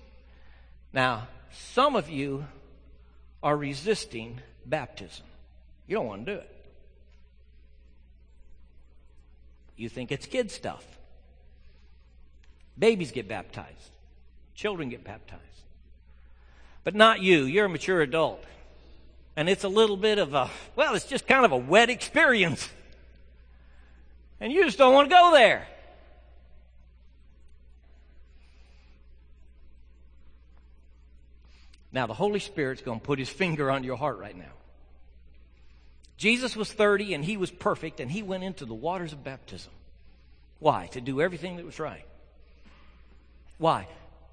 Now, 0.96 1.28
some 1.52 1.98
of 1.98 2.10
you 2.10 2.46
are 3.44 3.56
resisting 3.56 4.40
baptism. 4.66 5.26
You 5.88 5.98
don't 5.98 6.08
want 6.08 6.26
to 6.26 6.36
do 6.36 6.40
it. 6.40 6.56
You 9.76 9.90
think 9.90 10.14
it's 10.14 10.26
kid 10.26 10.50
stuff. 10.50 10.86
Babies 12.80 13.12
get 13.12 13.28
baptized, 13.28 13.92
children 14.56 14.88
get 14.88 15.04
baptized. 15.04 15.42
But 16.86 16.96
not 16.96 17.22
you. 17.22 17.44
You're 17.44 17.66
a 17.66 17.70
mature 17.70 18.02
adult. 18.02 18.44
And 19.36 19.50
it's 19.50 19.66
a 19.66 19.70
little 19.70 19.98
bit 19.98 20.18
of 20.18 20.34
a, 20.34 20.50
well, 20.78 20.96
it's 20.96 21.06
just 21.06 21.28
kind 21.28 21.44
of 21.44 21.52
a 21.52 21.58
wet 21.58 21.90
experience. 21.90 22.70
And 24.40 24.52
you 24.52 24.64
just 24.64 24.78
don't 24.78 24.94
want 24.94 25.10
to 25.10 25.16
go 25.16 25.32
there. 25.34 25.68
Now, 31.96 32.08
the 32.08 32.14
Holy 32.14 32.42
Spirit's 32.42 32.82
going 32.82 33.00
to 33.00 33.06
put 33.06 33.20
his 33.20 33.30
finger 33.30 33.72
on 33.72 33.86
your 33.86 33.96
heart 33.96 34.20
right 34.20 34.36
now. 34.36 34.52
Jesus 36.18 36.54
was 36.54 36.70
30 36.70 37.14
and 37.14 37.24
he 37.24 37.38
was 37.38 37.50
perfect 37.50 38.02
and 38.02 38.12
he 38.12 38.22
went 38.22 38.44
into 38.44 38.66
the 38.66 38.74
waters 38.74 39.14
of 39.14 39.24
baptism. 39.24 39.72
Why? 40.60 40.88
To 40.88 41.00
do 41.00 41.22
everything 41.22 41.56
that 41.56 41.66
was 41.66 41.80
right. 41.80 42.06
Why? 43.60 43.88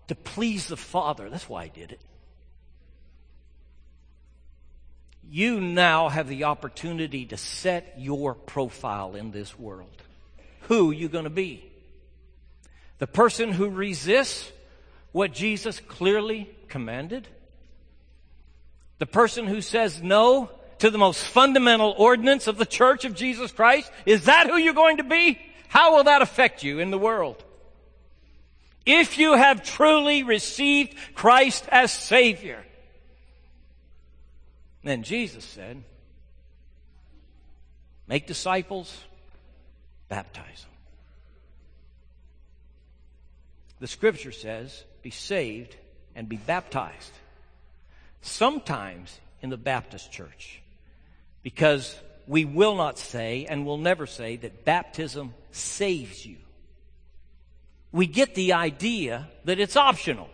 To 0.08 0.16
please 0.16 0.66
the 0.66 0.76
Father. 0.76 1.30
That's 1.30 1.48
why 1.48 1.66
he 1.66 1.70
did 1.70 1.92
it. 1.92 2.00
You 5.30 5.60
now 5.60 6.08
have 6.08 6.26
the 6.26 6.44
opportunity 6.44 7.26
to 7.26 7.36
set 7.36 7.94
your 7.96 8.34
profile 8.34 9.14
in 9.14 9.30
this 9.30 9.56
world. 9.56 10.02
Who 10.62 10.90
are 10.90 10.94
you 10.94 11.08
going 11.08 11.24
to 11.24 11.30
be? 11.30 11.64
The 12.98 13.06
person 13.06 13.52
who 13.52 13.68
resists 13.68 14.50
what 15.12 15.32
Jesus 15.32 15.78
clearly 15.78 16.50
commanded? 16.66 17.28
The 19.02 19.06
person 19.06 19.48
who 19.48 19.62
says 19.62 20.00
no 20.00 20.48
to 20.78 20.88
the 20.88 20.96
most 20.96 21.24
fundamental 21.24 21.92
ordinance 21.98 22.46
of 22.46 22.56
the 22.56 22.64
church 22.64 23.04
of 23.04 23.16
Jesus 23.16 23.50
Christ? 23.50 23.90
Is 24.06 24.26
that 24.26 24.46
who 24.46 24.56
you're 24.56 24.74
going 24.74 24.98
to 24.98 25.02
be? 25.02 25.40
How 25.66 25.96
will 25.96 26.04
that 26.04 26.22
affect 26.22 26.62
you 26.62 26.78
in 26.78 26.92
the 26.92 26.98
world? 27.00 27.42
If 28.86 29.18
you 29.18 29.32
have 29.32 29.64
truly 29.64 30.22
received 30.22 30.94
Christ 31.16 31.64
as 31.72 31.90
Savior, 31.90 32.64
then 34.84 35.02
Jesus 35.02 35.44
said, 35.44 35.82
make 38.06 38.28
disciples, 38.28 38.96
baptize 40.08 40.44
them. 40.62 40.70
The 43.80 43.88
scripture 43.88 44.30
says, 44.30 44.84
be 45.02 45.10
saved 45.10 45.74
and 46.14 46.28
be 46.28 46.36
baptized. 46.36 47.10
Sometimes 48.22 49.20
in 49.42 49.50
the 49.50 49.56
Baptist 49.56 50.10
church, 50.10 50.62
because 51.42 51.98
we 52.26 52.44
will 52.44 52.76
not 52.76 52.98
say 52.98 53.46
and 53.48 53.66
will 53.66 53.78
never 53.78 54.06
say 54.06 54.36
that 54.36 54.64
baptism 54.64 55.34
saves 55.50 56.24
you. 56.24 56.36
We 57.90 58.06
get 58.06 58.34
the 58.34 58.54
idea 58.54 59.28
that 59.44 59.60
it's 59.60 59.76
optional. 59.76 60.30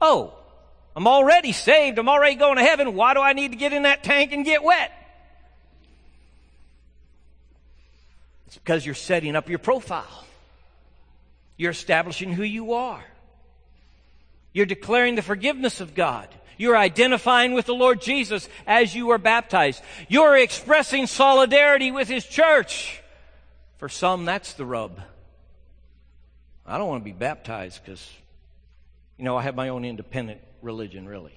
Oh, 0.00 0.34
I'm 0.94 1.06
already 1.06 1.52
saved. 1.52 1.98
I'm 1.98 2.08
already 2.08 2.34
going 2.34 2.56
to 2.56 2.64
heaven. 2.64 2.94
Why 2.94 3.14
do 3.14 3.20
I 3.20 3.32
need 3.32 3.52
to 3.52 3.56
get 3.56 3.72
in 3.72 3.84
that 3.84 4.02
tank 4.02 4.32
and 4.32 4.44
get 4.44 4.62
wet? 4.62 4.92
It's 8.48 8.58
because 8.58 8.84
you're 8.84 8.96
setting 8.96 9.36
up 9.36 9.48
your 9.48 9.60
profile. 9.60 10.24
You're 11.56 11.70
establishing 11.70 12.32
who 12.32 12.42
you 12.42 12.72
are. 12.72 13.04
You're 14.52 14.66
declaring 14.66 15.14
the 15.14 15.22
forgiveness 15.22 15.80
of 15.80 15.94
God. 15.94 16.28
You're 16.60 16.76
identifying 16.76 17.54
with 17.54 17.64
the 17.64 17.74
Lord 17.74 18.02
Jesus 18.02 18.46
as 18.66 18.94
you 18.94 19.12
are 19.12 19.18
baptized. 19.18 19.82
You're 20.08 20.36
expressing 20.36 21.06
solidarity 21.06 21.90
with 21.90 22.06
His 22.06 22.22
church. 22.26 23.00
For 23.78 23.88
some, 23.88 24.26
that's 24.26 24.52
the 24.52 24.66
rub. 24.66 25.00
I 26.66 26.76
don't 26.76 26.86
want 26.86 27.00
to 27.00 27.04
be 27.06 27.16
baptized 27.16 27.80
because, 27.82 28.06
you 29.16 29.24
know, 29.24 29.38
I 29.38 29.42
have 29.44 29.54
my 29.54 29.70
own 29.70 29.86
independent 29.86 30.42
religion, 30.60 31.08
really. 31.08 31.32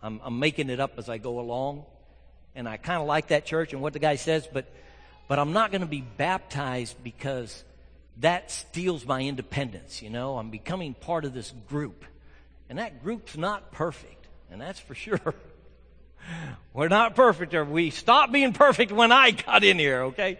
I'm, 0.00 0.20
I'm 0.22 0.38
making 0.38 0.70
it 0.70 0.78
up 0.78 0.92
as 0.96 1.08
I 1.08 1.18
go 1.18 1.40
along, 1.40 1.86
and 2.54 2.68
I 2.68 2.76
kind 2.76 3.02
of 3.02 3.08
like 3.08 3.28
that 3.28 3.44
church 3.44 3.72
and 3.72 3.82
what 3.82 3.94
the 3.94 3.98
guy 3.98 4.14
says, 4.14 4.46
but, 4.52 4.72
but 5.26 5.40
I'm 5.40 5.52
not 5.52 5.72
going 5.72 5.80
to 5.80 5.88
be 5.88 6.02
baptized 6.02 6.94
because 7.02 7.64
that 8.18 8.52
steals 8.52 9.04
my 9.04 9.22
independence, 9.22 10.02
you 10.02 10.08
know? 10.08 10.38
I'm 10.38 10.50
becoming 10.50 10.94
part 10.94 11.24
of 11.24 11.34
this 11.34 11.52
group. 11.68 12.04
And 12.68 12.78
that 12.78 13.02
group's 13.02 13.36
not 13.36 13.72
perfect, 13.72 14.26
and 14.50 14.60
that's 14.60 14.78
for 14.78 14.94
sure. 14.94 15.20
We're 16.74 16.88
not 16.88 17.14
perfect, 17.14 17.54
or 17.54 17.64
we 17.64 17.90
stopped 17.90 18.32
being 18.32 18.52
perfect 18.52 18.92
when 18.92 19.12
I 19.12 19.30
got 19.30 19.64
in 19.64 19.78
here, 19.78 20.02
okay? 20.04 20.38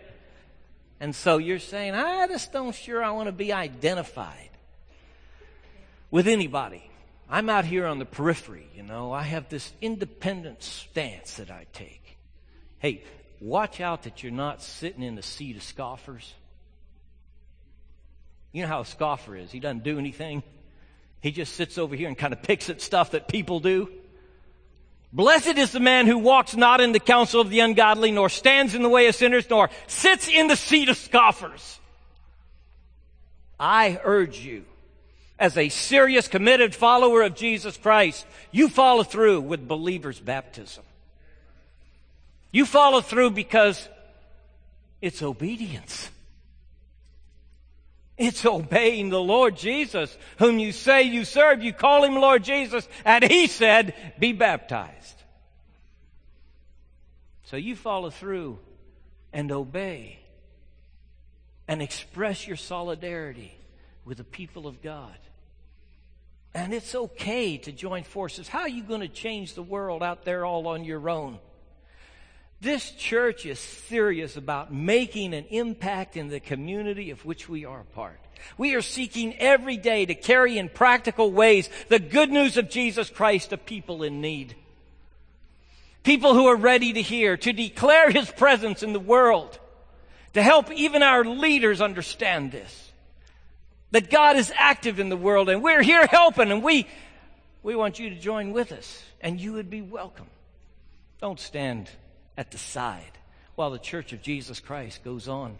And 1.01 1.15
so 1.15 1.39
you're 1.39 1.59
saying, 1.59 1.95
I 1.95 2.27
just 2.27 2.53
don't 2.53 2.75
sure 2.75 3.03
I 3.03 3.11
want 3.13 3.29
to 3.29 3.33
be 3.33 3.53
identified 3.53 4.51
with 6.11 6.29
anybody. 6.29 6.89
I'm 7.31 7.49
out 7.51 7.65
here 7.65 7.87
on 7.87 7.99
the 7.99 8.05
periphery, 8.05 8.67
you 8.75 8.83
know. 8.83 9.13
I 9.13 9.23
have 9.23 9.49
this 9.49 9.71
independent 9.81 10.63
stance 10.63 11.35
that 11.35 11.51
I 11.51 11.67
take. 11.73 12.17
Hey, 12.79 13.05
watch 13.41 13.81
out 13.81 14.05
that 14.05 14.23
you're 14.23 14.33
not 14.33 14.63
sitting 14.63 15.03
in 15.03 15.15
the 15.15 15.23
seat 15.23 15.57
of 15.57 15.63
scoffers. 15.63 16.33
You 18.53 18.63
know 18.63 18.69
how 18.69 18.81
a 18.81 18.87
scoffer 18.87 19.37
is. 19.37 19.53
He 19.53 19.61
doesn't 19.61 19.85
do 19.85 19.99
anything. 19.99 20.43
He 21.21 21.33
just 21.33 21.55
sits 21.55 21.79
over 21.79 21.97
here 21.97 22.09
and 22.09 22.17
kind 22.17 22.33
of 22.33 22.43
picks 22.43 22.71
at 22.71 22.81
stuff 22.81 23.13
that 23.13 23.29
people 23.29 23.61
do. 23.61 23.91
Blessed 25.13 25.57
is 25.57 25.73
the 25.73 25.81
man 25.81 26.07
who 26.07 26.19
walks 26.19 26.55
not 26.55 26.81
in 26.81 26.93
the 26.93 27.01
counsel 27.01 27.41
of 27.41 27.51
the 27.51 27.61
ungodly, 27.61 28.11
nor 28.11 28.29
stands 28.29 28.75
in 28.75 28.83
the 28.83 28.89
way 28.89 29.07
of 29.07 29.15
sinners, 29.15 29.49
nor 29.49 29.71
sits 29.87 30.29
in 30.29 30.49
the 30.49 30.57
seat 30.57 30.89
of 30.89 30.97
scoffers. 30.97 31.81
I 33.59 34.01
urge 34.05 34.39
you, 34.39 34.65
as 35.39 35.57
a 35.57 35.71
serious, 35.71 36.29
committed 36.29 36.75
follower 36.75 37.23
of 37.23 37.35
Jesus 37.35 37.77
Christ, 37.77 38.27
you 38.53 38.69
follow 38.69 39.03
through 39.03 39.41
with 39.41 39.67
believers' 39.67 40.21
baptism. 40.21 40.85
You 42.53 42.67
follow 42.67 43.01
through 43.01 43.31
because 43.31 43.89
it's 45.01 45.23
obedience. 45.23 46.11
It's 48.19 48.45
obeying 48.45 49.11
the 49.11 49.21
Lord 49.21 49.57
Jesus, 49.57 50.17
whom 50.39 50.59
you 50.59 50.73
say 50.73 51.05
you 51.05 51.25
serve. 51.25 51.63
You 51.63 51.73
call 51.73 52.05
him 52.05 52.17
Lord 52.17 52.43
Jesus, 52.43 52.89
and 53.05 53.23
he 53.23 53.47
said, 53.47 53.95
be 54.19 54.33
baptized. 54.33 55.23
So 57.45 57.57
you 57.57 57.77
follow 57.77 58.11
through 58.11 58.59
and 59.33 59.53
obey 59.53 60.19
and 61.69 61.81
express 61.81 62.47
your 62.47 62.57
solidarity 62.57 63.55
with 64.05 64.19
the 64.19 64.25
people 64.25 64.67
of 64.67 64.83
God. 64.83 65.17
And 66.55 66.75
it's 66.75 66.95
okay 66.95 67.59
to 67.59 67.73
join 67.73 68.03
forces. 68.03 68.49
How 68.49 68.61
are 68.61 68.69
you 68.69 68.83
going 68.83 69.03
to 69.03 69.09
change 69.09 69.55
the 69.55 69.63
world 69.63 70.03
out 70.03 70.25
there 70.25 70.45
all 70.45 70.67
on 70.67 70.85
your 70.85 71.09
own? 71.09 71.39
This 72.61 72.91
church 72.91 73.47
is 73.47 73.61
serious 73.61 74.37
about 74.37 74.73
making 74.73 75.33
an 75.33 75.45
impact 75.51 76.17
in 76.17 76.29
the 76.29 76.41
community 76.41 77.11
of 77.11 77.25
which 77.25 77.49
we 77.49 77.65
are 77.65 77.81
a 77.81 77.85
part. 77.85 78.19
We 78.57 78.75
are 78.75 78.83
seeking 78.83 79.37
every 79.37 79.77
day 79.77 80.07
to 80.07 80.15
carry 80.15 80.59
in 80.59 80.69
practical 80.69 81.31
ways 81.31 81.71
the 81.89 82.01
good 82.01 82.31
news 82.31 82.57
of 82.57 82.69
Jesus 82.69 83.11
Christ 83.11 83.51
to 83.51 83.59
people 83.59 84.03
in 84.03 84.21
need. 84.21 84.57
People 86.03 86.35
who 86.35 86.47
are 86.47 86.57
ready 86.57 86.93
to 86.95 87.03
hear, 87.03 87.37
to 87.37 87.53
declare 87.53 88.11
His 88.11 88.31
presence 88.31 88.83
in 88.83 88.93
the 88.93 89.01
world, 89.01 89.59
to 90.35 90.43
help 90.43 90.73
even 90.73 91.03
our 91.03 91.25
leaders 91.25 91.81
understand 91.81 92.51
this. 92.51 92.93
That 93.93 94.11
God 94.11 94.37
is 94.37 94.53
active 94.57 94.99
in 94.99 95.11
the 95.11 95.17
world 95.17 95.49
and 95.49 95.63
we're 95.63 95.83
here 95.83 96.07
helping 96.07 96.51
and 96.51 96.63
we, 96.63 96.89
we 97.63 97.77
want 97.77 98.01
you 98.01 98.11
to 98.11 98.17
join 98.17 98.53
with 98.53 98.73
us 98.73 99.03
and 99.21 99.41
you 99.41 99.53
would 99.53 99.71
be 99.71 99.81
welcome. 99.81 100.27
Don't 101.21 101.39
stand 101.39 101.89
at 102.39 102.53
the 102.53 102.59
side 102.59 103.19
while 103.57 103.71
the 103.71 103.79
Church 103.79 104.13
of 104.13 104.23
Jesus 104.23 104.61
Christ 104.61 105.03
goes 105.03 105.29
on 105.29 105.59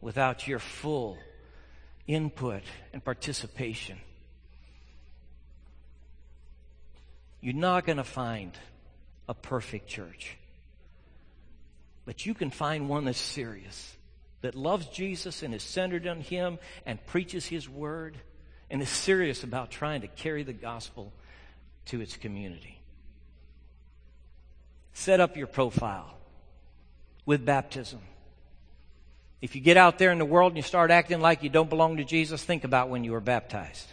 without 0.00 0.48
your 0.48 0.58
full 0.58 1.18
input 2.06 2.62
and 2.94 3.04
participation. 3.04 3.98
You're 7.42 7.54
not 7.54 7.84
going 7.84 7.98
to 7.98 8.04
find 8.04 8.52
a 9.28 9.34
perfect 9.34 9.86
church. 9.86 10.38
But 12.06 12.24
you 12.24 12.32
can 12.32 12.50
find 12.50 12.88
one 12.88 13.04
that's 13.04 13.18
serious, 13.18 13.94
that 14.40 14.54
loves 14.54 14.86
Jesus 14.86 15.42
and 15.42 15.54
is 15.54 15.62
centered 15.62 16.06
on 16.06 16.20
Him 16.20 16.58
and 16.86 17.04
preaches 17.06 17.44
His 17.44 17.68
word 17.68 18.16
and 18.70 18.80
is 18.80 18.88
serious 18.88 19.44
about 19.44 19.70
trying 19.70 20.00
to 20.00 20.08
carry 20.08 20.42
the 20.42 20.54
gospel 20.54 21.12
to 21.86 22.00
its 22.00 22.16
community. 22.16 22.80
Set 24.94 25.20
up 25.20 25.36
your 25.36 25.46
profile 25.46 26.14
with 27.26 27.44
baptism. 27.44 28.00
If 29.42 29.54
you 29.54 29.60
get 29.60 29.76
out 29.76 29.98
there 29.98 30.10
in 30.10 30.18
the 30.18 30.24
world 30.24 30.52
and 30.52 30.56
you 30.56 30.62
start 30.62 30.90
acting 30.90 31.20
like 31.20 31.42
you 31.42 31.50
don't 31.50 31.68
belong 31.68 31.98
to 31.98 32.04
Jesus, 32.04 32.42
think 32.42 32.64
about 32.64 32.88
when 32.88 33.04
you 33.04 33.12
were 33.12 33.20
baptized. 33.20 33.86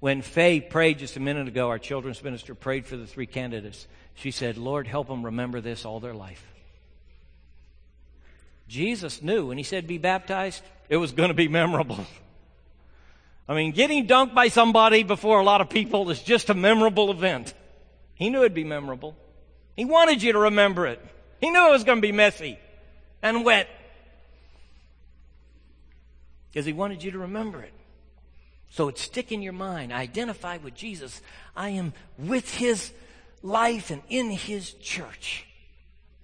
When 0.00 0.22
Faye 0.22 0.60
prayed 0.60 0.98
just 0.98 1.16
a 1.16 1.20
minute 1.20 1.48
ago, 1.48 1.68
our 1.68 1.78
children's 1.78 2.22
minister 2.22 2.54
prayed 2.54 2.86
for 2.86 2.96
the 2.96 3.06
three 3.06 3.26
candidates. 3.26 3.86
She 4.14 4.30
said, 4.30 4.56
Lord, 4.56 4.86
help 4.86 5.08
them 5.08 5.24
remember 5.24 5.60
this 5.60 5.84
all 5.84 6.00
their 6.00 6.14
life. 6.14 6.42
Jesus 8.68 9.20
knew 9.20 9.48
when 9.48 9.58
he 9.58 9.64
said 9.64 9.86
be 9.86 9.98
baptized, 9.98 10.62
it 10.88 10.96
was 10.96 11.12
going 11.12 11.28
to 11.28 11.34
be 11.34 11.48
memorable. 11.48 12.06
I 13.48 13.54
mean, 13.54 13.72
getting 13.72 14.06
dunked 14.06 14.34
by 14.34 14.48
somebody 14.48 15.02
before 15.02 15.40
a 15.40 15.44
lot 15.44 15.60
of 15.60 15.68
people 15.68 16.08
is 16.10 16.22
just 16.22 16.48
a 16.48 16.54
memorable 16.54 17.10
event. 17.10 17.52
He 18.14 18.30
knew 18.30 18.40
it'd 18.40 18.54
be 18.54 18.64
memorable. 18.64 19.16
He 19.76 19.84
wanted 19.84 20.22
you 20.22 20.32
to 20.32 20.38
remember 20.38 20.86
it. 20.86 21.04
He 21.40 21.50
knew 21.50 21.68
it 21.68 21.72
was 21.72 21.84
going 21.84 21.98
to 21.98 22.02
be 22.02 22.12
messy 22.12 22.58
and 23.22 23.44
wet 23.44 23.68
because 26.50 26.66
he 26.66 26.72
wanted 26.72 27.02
you 27.02 27.10
to 27.10 27.18
remember 27.18 27.62
it. 27.62 27.72
So 28.70 28.88
it 28.88 28.98
stick 28.98 29.32
in 29.32 29.42
your 29.42 29.52
mind. 29.52 29.92
Identify 29.92 30.58
with 30.58 30.74
Jesus. 30.74 31.20
I 31.56 31.70
am 31.70 31.92
with 32.18 32.54
his 32.54 32.92
life 33.42 33.90
and 33.90 34.02
in 34.08 34.30
his 34.30 34.72
church. 34.74 35.46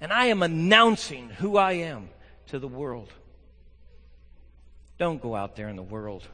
And 0.01 0.13
I 0.13 0.27
am 0.27 0.43
announcing 0.43 1.29
who 1.31 1.57
I 1.57 1.73
am 1.73 2.09
to 2.49 2.59
the 2.59 2.69
world. 2.69 3.13
Don't 4.99 5.21
go 5.21 5.35
out 5.35 5.57
there 5.57 5.69
in 5.69 5.77
the 5.77 5.83
world 5.83 6.27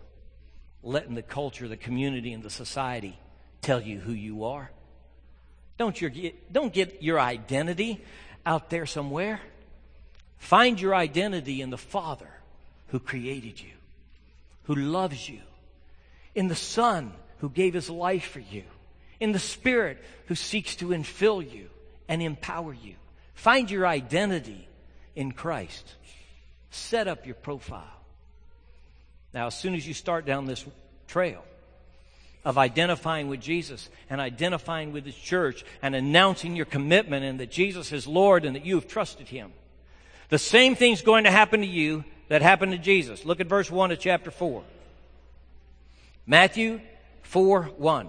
letting 0.82 1.14
the 1.14 1.22
culture, 1.22 1.68
the 1.68 1.76
community, 1.76 2.32
and 2.32 2.42
the 2.42 2.50
society 2.50 3.18
tell 3.60 3.80
you 3.80 3.98
who 3.98 4.12
you 4.12 4.44
are. 4.44 4.70
Don't, 5.78 6.00
your, 6.00 6.10
don't 6.50 6.72
get 6.72 7.02
your 7.02 7.20
identity 7.20 8.02
out 8.44 8.70
there 8.70 8.86
somewhere. 8.86 9.40
Find 10.38 10.80
your 10.80 10.94
identity 10.94 11.60
in 11.60 11.70
the 11.70 11.78
Father 11.78 12.28
who 12.88 13.00
created 13.00 13.60
you, 13.60 13.72
who 14.64 14.74
loves 14.74 15.28
you, 15.28 15.40
in 16.34 16.48
the 16.48 16.54
Son 16.54 17.12
who 17.38 17.50
gave 17.50 17.74
his 17.74 17.90
life 17.90 18.28
for 18.28 18.40
you, 18.40 18.64
in 19.20 19.32
the 19.32 19.38
Spirit 19.38 20.02
who 20.26 20.34
seeks 20.34 20.76
to 20.76 20.88
infill 20.88 21.42
you 21.42 21.68
and 22.08 22.22
empower 22.22 22.72
you. 22.72 22.94
Find 23.34 23.70
your 23.70 23.86
identity 23.86 24.68
in 25.14 25.32
Christ. 25.32 25.94
Set 26.70 27.08
up 27.08 27.26
your 27.26 27.34
profile. 27.34 27.82
Now, 29.34 29.48
as 29.48 29.58
soon 29.58 29.74
as 29.74 29.86
you 29.86 29.92
start 29.92 30.24
down 30.24 30.46
this 30.46 30.64
trail 31.08 31.44
of 32.46 32.56
identifying 32.56 33.26
with 33.26 33.40
Jesus 33.40 33.90
and 34.08 34.20
identifying 34.20 34.92
with 34.92 35.04
His 35.04 35.16
church 35.16 35.64
and 35.82 35.96
announcing 35.96 36.54
your 36.54 36.64
commitment 36.64 37.24
and 37.24 37.40
that 37.40 37.50
Jesus 37.50 37.90
is 37.90 38.06
Lord 38.06 38.44
and 38.44 38.54
that 38.54 38.64
you 38.64 38.76
have 38.76 38.86
trusted 38.86 39.26
Him, 39.26 39.52
the 40.28 40.38
same 40.38 40.76
thing's 40.76 41.02
going 41.02 41.24
to 41.24 41.30
happen 41.32 41.60
to 41.60 41.66
you 41.66 42.04
that 42.28 42.42
happened 42.42 42.70
to 42.70 42.78
Jesus. 42.78 43.24
Look 43.24 43.40
at 43.40 43.48
verse 43.48 43.68
1 43.68 43.90
of 43.90 43.98
chapter 43.98 44.30
4. 44.30 44.62
Matthew 46.24 46.80
4 47.22 47.64
1. 47.64 48.08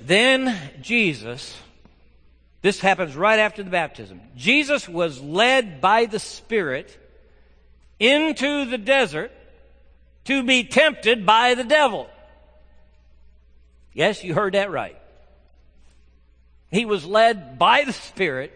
Then 0.00 0.56
Jesus, 0.80 1.56
this 2.62 2.78
happens 2.78 3.16
right 3.16 3.40
after 3.40 3.64
the 3.64 3.70
baptism. 3.70 4.20
Jesus 4.36 4.88
was 4.88 5.20
led 5.20 5.80
by 5.80 6.06
the 6.06 6.20
Spirit 6.20 6.96
into 7.98 8.64
the 8.64 8.78
desert 8.78 9.32
to 10.28 10.42
be 10.42 10.62
tempted 10.62 11.24
by 11.24 11.54
the 11.54 11.64
devil. 11.64 12.06
Yes, 13.94 14.22
you 14.22 14.34
heard 14.34 14.52
that 14.52 14.70
right. 14.70 15.00
He 16.70 16.84
was 16.84 17.06
led 17.06 17.58
by 17.58 17.84
the 17.84 17.94
Spirit 17.94 18.52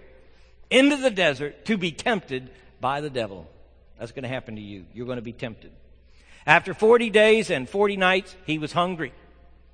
into 0.70 0.98
the 0.98 1.10
desert 1.10 1.64
to 1.64 1.78
be 1.78 1.90
tempted 1.90 2.50
by 2.78 3.00
the 3.00 3.08
devil. 3.08 3.50
That's 3.98 4.12
going 4.12 4.24
to 4.24 4.28
happen 4.28 4.56
to 4.56 4.60
you. 4.60 4.84
You're 4.92 5.06
going 5.06 5.16
to 5.16 5.22
be 5.22 5.32
tempted. 5.32 5.70
After 6.46 6.74
40 6.74 7.08
days 7.08 7.50
and 7.50 7.66
40 7.66 7.96
nights, 7.96 8.36
he 8.44 8.58
was 8.58 8.72
hungry. 8.72 9.14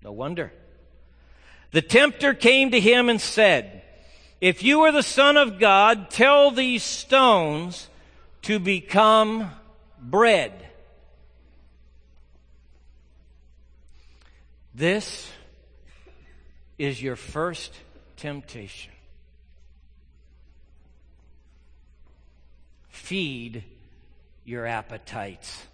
No 0.05 0.13
wonder. 0.13 0.53
The 1.73 1.83
tempter 1.83 2.33
came 2.33 2.71
to 2.71 2.79
him 2.79 3.09
and 3.09 3.21
said, 3.21 3.83
If 4.41 4.63
you 4.63 4.83
are 4.83 4.93
the 4.93 5.03
Son 5.03 5.37
of 5.37 5.59
God, 5.59 6.11
tell 6.11 6.53
these 6.53 6.85
stones 6.85 7.89
to 8.43 8.61
become 8.61 9.51
bread. 10.01 10.68
This 14.79 15.29
is 16.79 17.03
your 17.03 17.17
first 17.17 17.75
temptation. 18.17 18.93
Feed 22.89 23.65
your 24.45 24.67
appetites. 24.67 25.67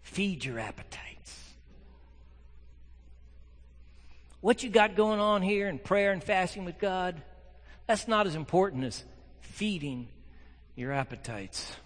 Feed 0.00 0.42
your 0.42 0.58
appetites. 0.58 1.38
What 4.40 4.62
you 4.62 4.70
got 4.70 4.96
going 4.96 5.20
on 5.20 5.42
here 5.42 5.68
in 5.68 5.78
prayer 5.78 6.12
and 6.12 6.24
fasting 6.24 6.64
with 6.64 6.78
God, 6.78 7.20
that's 7.86 8.08
not 8.08 8.26
as 8.26 8.36
important 8.36 8.84
as 8.84 9.04
feeding 9.42 10.08
your 10.76 10.92
appetites. 10.92 11.76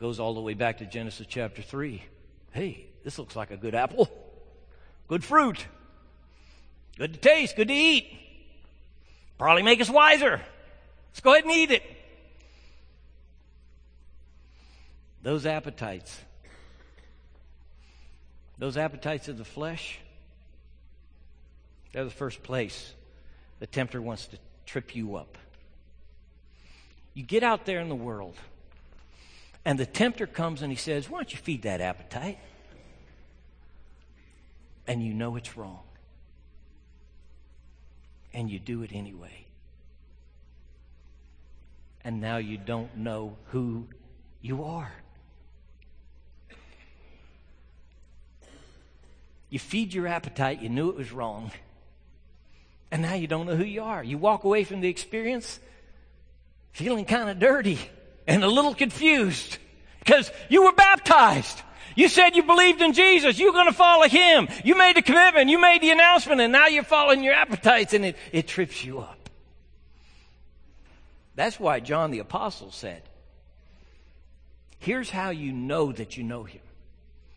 Goes 0.00 0.18
all 0.18 0.32
the 0.32 0.40
way 0.40 0.54
back 0.54 0.78
to 0.78 0.86
Genesis 0.86 1.26
chapter 1.28 1.60
3. 1.60 2.02
Hey, 2.52 2.86
this 3.04 3.18
looks 3.18 3.36
like 3.36 3.50
a 3.50 3.56
good 3.58 3.74
apple. 3.74 4.08
Good 5.08 5.22
fruit. 5.22 5.66
Good 6.96 7.12
to 7.12 7.20
taste, 7.20 7.54
good 7.54 7.68
to 7.68 7.74
eat. 7.74 8.10
Probably 9.38 9.62
make 9.62 9.80
us 9.80 9.90
wiser. 9.90 10.40
Let's 11.10 11.20
go 11.20 11.32
ahead 11.32 11.44
and 11.44 11.52
eat 11.52 11.70
it. 11.70 11.82
Those 15.22 15.44
appetites, 15.44 16.18
those 18.56 18.78
appetites 18.78 19.28
of 19.28 19.36
the 19.36 19.44
flesh, 19.44 19.98
they're 21.92 22.04
the 22.04 22.10
first 22.10 22.42
place 22.42 22.94
the 23.58 23.66
tempter 23.66 24.00
wants 24.00 24.26
to 24.28 24.38
trip 24.64 24.96
you 24.96 25.16
up. 25.16 25.36
You 27.12 27.22
get 27.22 27.42
out 27.42 27.66
there 27.66 27.80
in 27.80 27.90
the 27.90 27.94
world, 27.94 28.36
and 29.64 29.78
the 29.78 29.86
tempter 29.86 30.26
comes 30.26 30.62
and 30.62 30.72
he 30.72 30.76
says, 30.76 31.08
Why 31.08 31.18
don't 31.18 31.32
you 31.32 31.38
feed 31.38 31.62
that 31.62 31.80
appetite? 31.80 32.38
And 34.86 35.04
you 35.04 35.14
know 35.14 35.36
it's 35.36 35.56
wrong. 35.56 35.80
And 38.32 38.50
you 38.50 38.58
do 38.58 38.82
it 38.82 38.90
anyway. 38.92 39.46
And 42.02 42.20
now 42.20 42.38
you 42.38 42.56
don't 42.56 42.96
know 42.96 43.36
who 43.48 43.86
you 44.40 44.64
are. 44.64 44.92
You 49.50 49.58
feed 49.58 49.92
your 49.92 50.06
appetite, 50.06 50.62
you 50.62 50.68
knew 50.68 50.90
it 50.90 50.96
was 50.96 51.10
wrong, 51.10 51.50
and 52.92 53.02
now 53.02 53.14
you 53.14 53.26
don't 53.26 53.46
know 53.46 53.56
who 53.56 53.64
you 53.64 53.82
are. 53.82 54.02
You 54.02 54.16
walk 54.16 54.44
away 54.44 54.62
from 54.62 54.80
the 54.80 54.88
experience 54.88 55.58
feeling 56.72 57.04
kind 57.04 57.28
of 57.28 57.40
dirty 57.40 57.80
and 58.30 58.44
a 58.44 58.48
little 58.48 58.74
confused 58.74 59.58
because 59.98 60.30
you 60.48 60.62
were 60.64 60.72
baptized. 60.72 61.62
You 61.96 62.08
said 62.08 62.36
you 62.36 62.44
believed 62.44 62.80
in 62.80 62.92
Jesus. 62.92 63.40
You're 63.40 63.52
going 63.52 63.66
to 63.66 63.72
follow 63.72 64.06
Him. 64.06 64.46
You 64.64 64.78
made 64.78 64.94
the 64.94 65.02
commitment. 65.02 65.50
You 65.50 65.60
made 65.60 65.82
the 65.82 65.90
announcement 65.90 66.40
and 66.40 66.52
now 66.52 66.68
you're 66.68 66.84
following 66.84 67.24
your 67.24 67.34
appetites 67.34 67.92
and 67.92 68.04
it, 68.04 68.16
it 68.30 68.46
trips 68.46 68.84
you 68.84 69.00
up. 69.00 69.28
That's 71.34 71.58
why 71.58 71.80
John 71.80 72.12
the 72.12 72.20
Apostle 72.20 72.70
said, 72.70 73.02
here's 74.78 75.10
how 75.10 75.30
you 75.30 75.50
know 75.52 75.90
that 75.90 76.16
you 76.16 76.22
know 76.22 76.44
Him. 76.44 76.62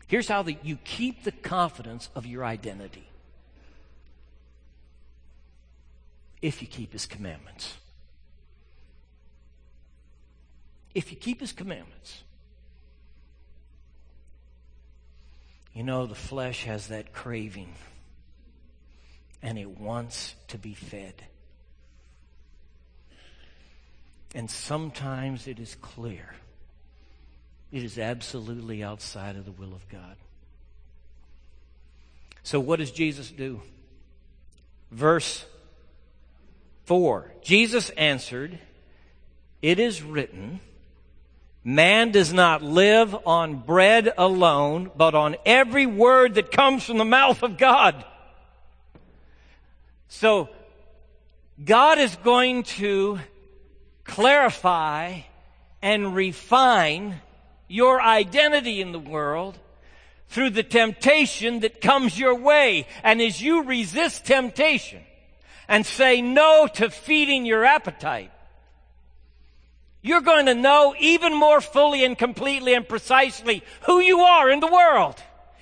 Here's 0.06 0.28
how 0.28 0.44
that 0.44 0.64
you 0.64 0.76
keep 0.84 1.24
the 1.24 1.32
confidence 1.32 2.08
of 2.14 2.24
your 2.24 2.44
identity. 2.44 3.08
If 6.40 6.62
you 6.62 6.68
keep 6.68 6.92
his 6.92 7.06
commandments. 7.06 7.74
If 10.94 11.10
you 11.10 11.16
keep 11.16 11.40
his 11.40 11.52
commandments. 11.52 12.22
You 15.74 15.82
know, 15.82 16.06
the 16.06 16.14
flesh 16.14 16.64
has 16.64 16.88
that 16.88 17.12
craving, 17.12 17.74
and 19.42 19.58
it 19.58 19.80
wants 19.80 20.36
to 20.48 20.58
be 20.58 20.72
fed. 20.74 21.14
And 24.36 24.48
sometimes 24.48 25.48
it 25.48 25.58
is 25.58 25.74
clear 25.74 26.34
it 27.74 27.82
is 27.82 27.98
absolutely 27.98 28.84
outside 28.84 29.34
of 29.34 29.44
the 29.44 29.50
will 29.50 29.74
of 29.74 29.88
God. 29.88 30.14
So, 32.44 32.60
what 32.60 32.78
does 32.78 32.92
Jesus 32.92 33.32
do? 33.32 33.60
Verse 34.92 35.44
4 36.84 37.32
Jesus 37.42 37.90
answered, 37.90 38.60
It 39.60 39.80
is 39.80 40.02
written, 40.02 40.60
Man 41.66 42.10
does 42.10 42.30
not 42.30 42.62
live 42.62 43.16
on 43.26 43.56
bread 43.56 44.12
alone, 44.18 44.90
but 44.94 45.14
on 45.14 45.36
every 45.46 45.86
word 45.86 46.34
that 46.34 46.52
comes 46.52 46.84
from 46.84 46.98
the 46.98 47.06
mouth 47.06 47.42
of 47.42 47.56
God. 47.56 48.04
So, 50.08 50.50
God 51.64 51.98
is 51.98 52.14
going 52.16 52.64
to 52.64 53.18
clarify 54.04 55.20
and 55.80 56.14
refine 56.14 57.20
your 57.66 58.00
identity 58.00 58.82
in 58.82 58.92
the 58.92 58.98
world 58.98 59.58
through 60.28 60.50
the 60.50 60.62
temptation 60.62 61.60
that 61.60 61.80
comes 61.80 62.18
your 62.18 62.34
way. 62.34 62.86
And 63.02 63.22
as 63.22 63.40
you 63.40 63.62
resist 63.62 64.26
temptation 64.26 65.02
and 65.66 65.86
say 65.86 66.20
no 66.20 66.68
to 66.74 66.90
feeding 66.90 67.46
your 67.46 67.64
appetite, 67.64 68.32
you're 70.04 70.20
going 70.20 70.46
to 70.46 70.54
know 70.54 70.94
even 71.00 71.34
more 71.34 71.62
fully 71.62 72.04
and 72.04 72.16
completely 72.16 72.74
and 72.74 72.86
precisely 72.86 73.64
who 73.86 74.00
you 74.00 74.20
are 74.20 74.50
in 74.50 74.60
the 74.60 74.66
world. 74.70 75.16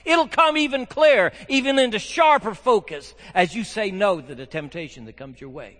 It'll 0.04 0.26
come 0.26 0.56
even 0.56 0.84
clearer, 0.84 1.30
even 1.48 1.78
into 1.78 2.00
sharper 2.00 2.56
focus 2.56 3.14
as 3.34 3.54
you 3.54 3.62
say 3.62 3.92
no 3.92 4.20
to 4.20 4.34
the 4.34 4.44
temptation 4.44 5.04
that 5.04 5.16
comes 5.16 5.40
your 5.40 5.50
way. 5.50 5.78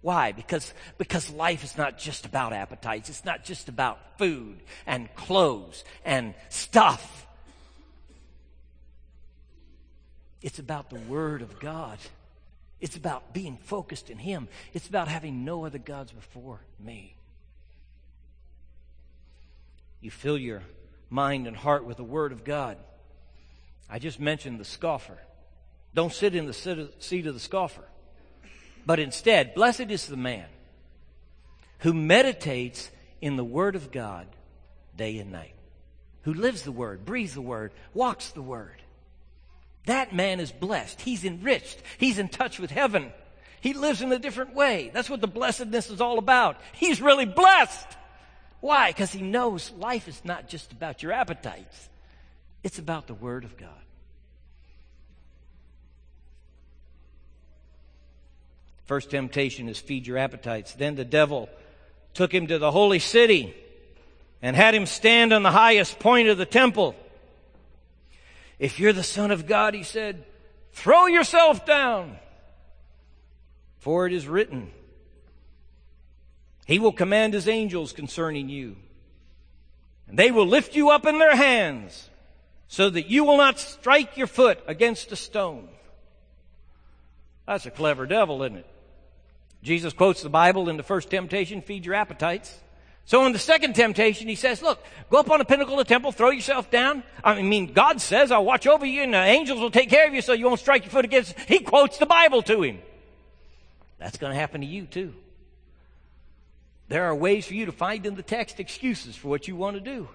Why? 0.00 0.30
Because, 0.30 0.72
because 0.96 1.28
life 1.28 1.64
is 1.64 1.76
not 1.76 1.98
just 1.98 2.24
about 2.24 2.52
appetites. 2.52 3.08
It's 3.08 3.24
not 3.24 3.42
just 3.42 3.68
about 3.68 3.98
food 4.16 4.60
and 4.86 5.12
clothes 5.16 5.82
and 6.04 6.34
stuff. 6.50 7.26
It's 10.40 10.60
about 10.60 10.88
the 10.88 11.00
Word 11.00 11.42
of 11.42 11.58
God. 11.58 11.98
It's 12.80 12.96
about 12.96 13.32
being 13.32 13.56
focused 13.56 14.08
in 14.08 14.18
Him. 14.18 14.46
It's 14.72 14.86
about 14.86 15.08
having 15.08 15.44
no 15.44 15.64
other 15.64 15.78
gods 15.78 16.12
before 16.12 16.60
me. 16.78 17.16
You 20.04 20.10
fill 20.10 20.36
your 20.36 20.62
mind 21.08 21.46
and 21.46 21.56
heart 21.56 21.86
with 21.86 21.96
the 21.96 22.04
Word 22.04 22.32
of 22.32 22.44
God. 22.44 22.76
I 23.88 23.98
just 23.98 24.20
mentioned 24.20 24.60
the 24.60 24.64
scoffer. 24.66 25.16
Don't 25.94 26.12
sit 26.12 26.34
in 26.34 26.44
the 26.44 26.90
seat 26.98 27.26
of 27.26 27.32
the 27.32 27.40
scoffer. 27.40 27.84
But 28.84 28.98
instead, 29.00 29.54
blessed 29.54 29.90
is 29.90 30.06
the 30.06 30.18
man 30.18 30.44
who 31.78 31.94
meditates 31.94 32.90
in 33.22 33.36
the 33.36 33.44
Word 33.44 33.76
of 33.76 33.90
God 33.90 34.26
day 34.94 35.16
and 35.16 35.32
night, 35.32 35.54
who 36.24 36.34
lives 36.34 36.64
the 36.64 36.72
Word, 36.72 37.06
breathes 37.06 37.32
the 37.32 37.40
Word, 37.40 37.72
walks 37.94 38.28
the 38.28 38.42
Word. 38.42 38.82
That 39.86 40.14
man 40.14 40.38
is 40.38 40.52
blessed. 40.52 41.00
He's 41.00 41.24
enriched. 41.24 41.82
He's 41.96 42.18
in 42.18 42.28
touch 42.28 42.58
with 42.58 42.70
heaven. 42.70 43.10
He 43.62 43.72
lives 43.72 44.02
in 44.02 44.12
a 44.12 44.18
different 44.18 44.54
way. 44.54 44.90
That's 44.92 45.08
what 45.08 45.22
the 45.22 45.28
blessedness 45.28 45.88
is 45.88 46.02
all 46.02 46.18
about. 46.18 46.58
He's 46.74 47.00
really 47.00 47.24
blessed. 47.24 47.88
Why? 48.64 48.88
Because 48.88 49.12
he 49.12 49.20
knows 49.20 49.72
life 49.72 50.08
is 50.08 50.24
not 50.24 50.48
just 50.48 50.72
about 50.72 51.02
your 51.02 51.12
appetites. 51.12 51.90
It's 52.62 52.78
about 52.78 53.06
the 53.06 53.12
Word 53.12 53.44
of 53.44 53.58
God. 53.58 53.68
First 58.86 59.10
temptation 59.10 59.68
is 59.68 59.78
feed 59.78 60.06
your 60.06 60.16
appetites. 60.16 60.72
Then 60.72 60.94
the 60.94 61.04
devil 61.04 61.50
took 62.14 62.32
him 62.32 62.46
to 62.46 62.58
the 62.58 62.70
holy 62.70 63.00
city 63.00 63.54
and 64.40 64.56
had 64.56 64.74
him 64.74 64.86
stand 64.86 65.34
on 65.34 65.42
the 65.42 65.50
highest 65.50 65.98
point 65.98 66.28
of 66.28 66.38
the 66.38 66.46
temple. 66.46 66.96
If 68.58 68.80
you're 68.80 68.94
the 68.94 69.02
Son 69.02 69.30
of 69.30 69.46
God, 69.46 69.74
he 69.74 69.82
said, 69.82 70.24
throw 70.72 71.04
yourself 71.04 71.66
down. 71.66 72.16
For 73.76 74.06
it 74.06 74.14
is 74.14 74.26
written, 74.26 74.70
He 76.66 76.78
will 76.78 76.92
command 76.92 77.34
His 77.34 77.48
angels 77.48 77.92
concerning 77.92 78.48
you, 78.48 78.76
and 80.08 80.18
they 80.18 80.30
will 80.30 80.46
lift 80.46 80.74
you 80.74 80.90
up 80.90 81.06
in 81.06 81.18
their 81.18 81.36
hands 81.36 82.08
so 82.68 82.90
that 82.90 83.06
you 83.06 83.24
will 83.24 83.36
not 83.36 83.58
strike 83.58 84.16
your 84.16 84.26
foot 84.26 84.60
against 84.66 85.12
a 85.12 85.16
stone. 85.16 85.68
That's 87.46 87.66
a 87.66 87.70
clever 87.70 88.06
devil, 88.06 88.42
isn't 88.42 88.58
it? 88.58 88.66
Jesus 89.62 89.92
quotes 89.92 90.22
the 90.22 90.28
Bible 90.28 90.68
in 90.68 90.76
the 90.76 90.82
first 90.82 91.10
temptation, 91.10 91.62
feed 91.62 91.86
your 91.86 91.94
appetites. 91.94 92.54
So 93.06 93.26
in 93.26 93.32
the 93.32 93.38
second 93.38 93.74
temptation, 93.74 94.28
he 94.28 94.34
says, 94.34 94.62
look, 94.62 94.82
go 95.10 95.18
up 95.18 95.30
on 95.30 95.38
the 95.38 95.44
pinnacle 95.44 95.74
of 95.74 95.86
the 95.86 95.92
temple, 95.92 96.10
throw 96.10 96.30
yourself 96.30 96.70
down. 96.70 97.02
I 97.22 97.42
mean, 97.42 97.72
God 97.74 98.00
says, 98.00 98.30
I'll 98.30 98.44
watch 98.44 98.66
over 98.66 98.86
you 98.86 99.02
and 99.02 99.12
the 99.12 99.18
angels 99.18 99.60
will 99.60 99.70
take 99.70 99.90
care 99.90 100.06
of 100.06 100.14
you 100.14 100.22
so 100.22 100.32
you 100.32 100.46
won't 100.46 100.60
strike 100.60 100.84
your 100.84 100.90
foot 100.90 101.04
against. 101.04 101.38
He 101.40 101.60
quotes 101.60 101.98
the 101.98 102.06
Bible 102.06 102.42
to 102.42 102.62
him. 102.62 102.78
That's 103.98 104.16
going 104.16 104.32
to 104.32 104.38
happen 104.38 104.62
to 104.62 104.66
you 104.66 104.86
too. 104.86 105.14
There 106.88 107.04
are 107.04 107.14
ways 107.14 107.46
for 107.46 107.54
you 107.54 107.66
to 107.66 107.72
find 107.72 108.04
in 108.04 108.14
the 108.14 108.22
text 108.22 108.60
excuses 108.60 109.16
for 109.16 109.28
what 109.28 109.48
you 109.48 109.56
want 109.56 109.76
to 109.76 109.80
do. 109.80 110.08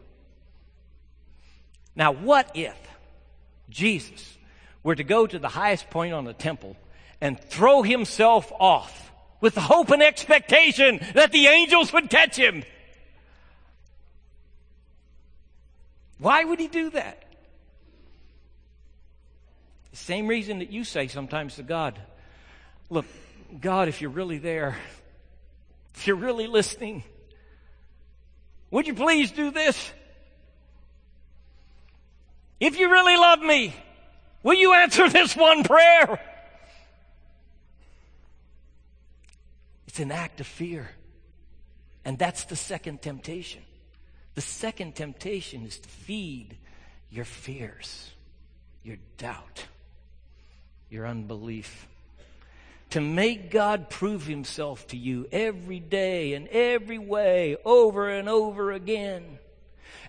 Now, 1.95 2.11
what 2.11 2.51
if 2.53 2.77
Jesus 3.69 4.37
were 4.83 4.95
to 4.95 5.03
go 5.03 5.27
to 5.27 5.39
the 5.39 5.49
highest 5.49 5.89
point 5.89 6.13
on 6.13 6.25
the 6.25 6.33
temple 6.33 6.77
and 7.19 7.39
throw 7.39 7.81
himself 7.81 8.51
off 8.59 9.11
with 9.41 9.55
the 9.55 9.61
hope 9.61 9.89
and 9.89 10.03
expectation 10.03 10.99
that 11.13 11.31
the 11.31 11.47
angels 11.47 11.91
would 11.91 12.09
catch 12.09 12.35
him? 12.35 12.63
Why 16.19 16.43
would 16.43 16.59
he 16.59 16.67
do 16.67 16.89
that? 16.91 17.23
The 19.91 19.97
same 19.97 20.27
reason 20.27 20.59
that 20.59 20.71
you 20.71 20.83
say 20.83 21.07
sometimes 21.07 21.55
to 21.55 21.63
God, 21.63 21.99
look, 22.89 23.05
God, 23.59 23.87
if 23.87 24.01
you're 24.01 24.11
really 24.11 24.37
there, 24.37 24.77
if 25.99 26.07
you're 26.07 26.15
really 26.15 26.47
listening, 26.47 27.03
would 28.71 28.87
you 28.87 28.93
please 28.93 29.33
do 29.33 29.51
this? 29.51 29.91
If 32.57 32.79
you 32.79 32.89
really 32.89 33.17
love 33.17 33.41
me, 33.41 33.75
will 34.41 34.53
you 34.53 34.73
answer 34.73 35.09
this 35.11 35.35
one 35.35 35.65
prayer? 35.65 36.21
It's 39.89 39.99
an 39.99 40.13
act 40.13 40.39
of 40.39 40.47
fear. 40.47 40.89
And 42.05 42.17
that's 42.17 42.45
the 42.45 42.55
second 42.55 43.01
temptation. 43.01 43.61
The 44.35 44.41
second 44.41 44.95
temptation 44.95 45.65
is 45.65 45.79
to 45.79 45.89
feed 45.89 46.55
your 47.09 47.25
fears, 47.25 48.09
your 48.83 48.99
doubt, 49.17 49.65
your 50.89 51.05
unbelief. 51.05 51.89
To 52.91 53.01
make 53.01 53.51
God 53.51 53.89
prove 53.89 54.25
himself 54.25 54.87
to 54.87 54.97
you 54.97 55.27
every 55.31 55.79
day 55.79 56.33
in 56.33 56.47
every 56.51 56.97
way, 56.97 57.55
over 57.63 58.09
and 58.09 58.27
over 58.27 58.71
again. 58.71 59.37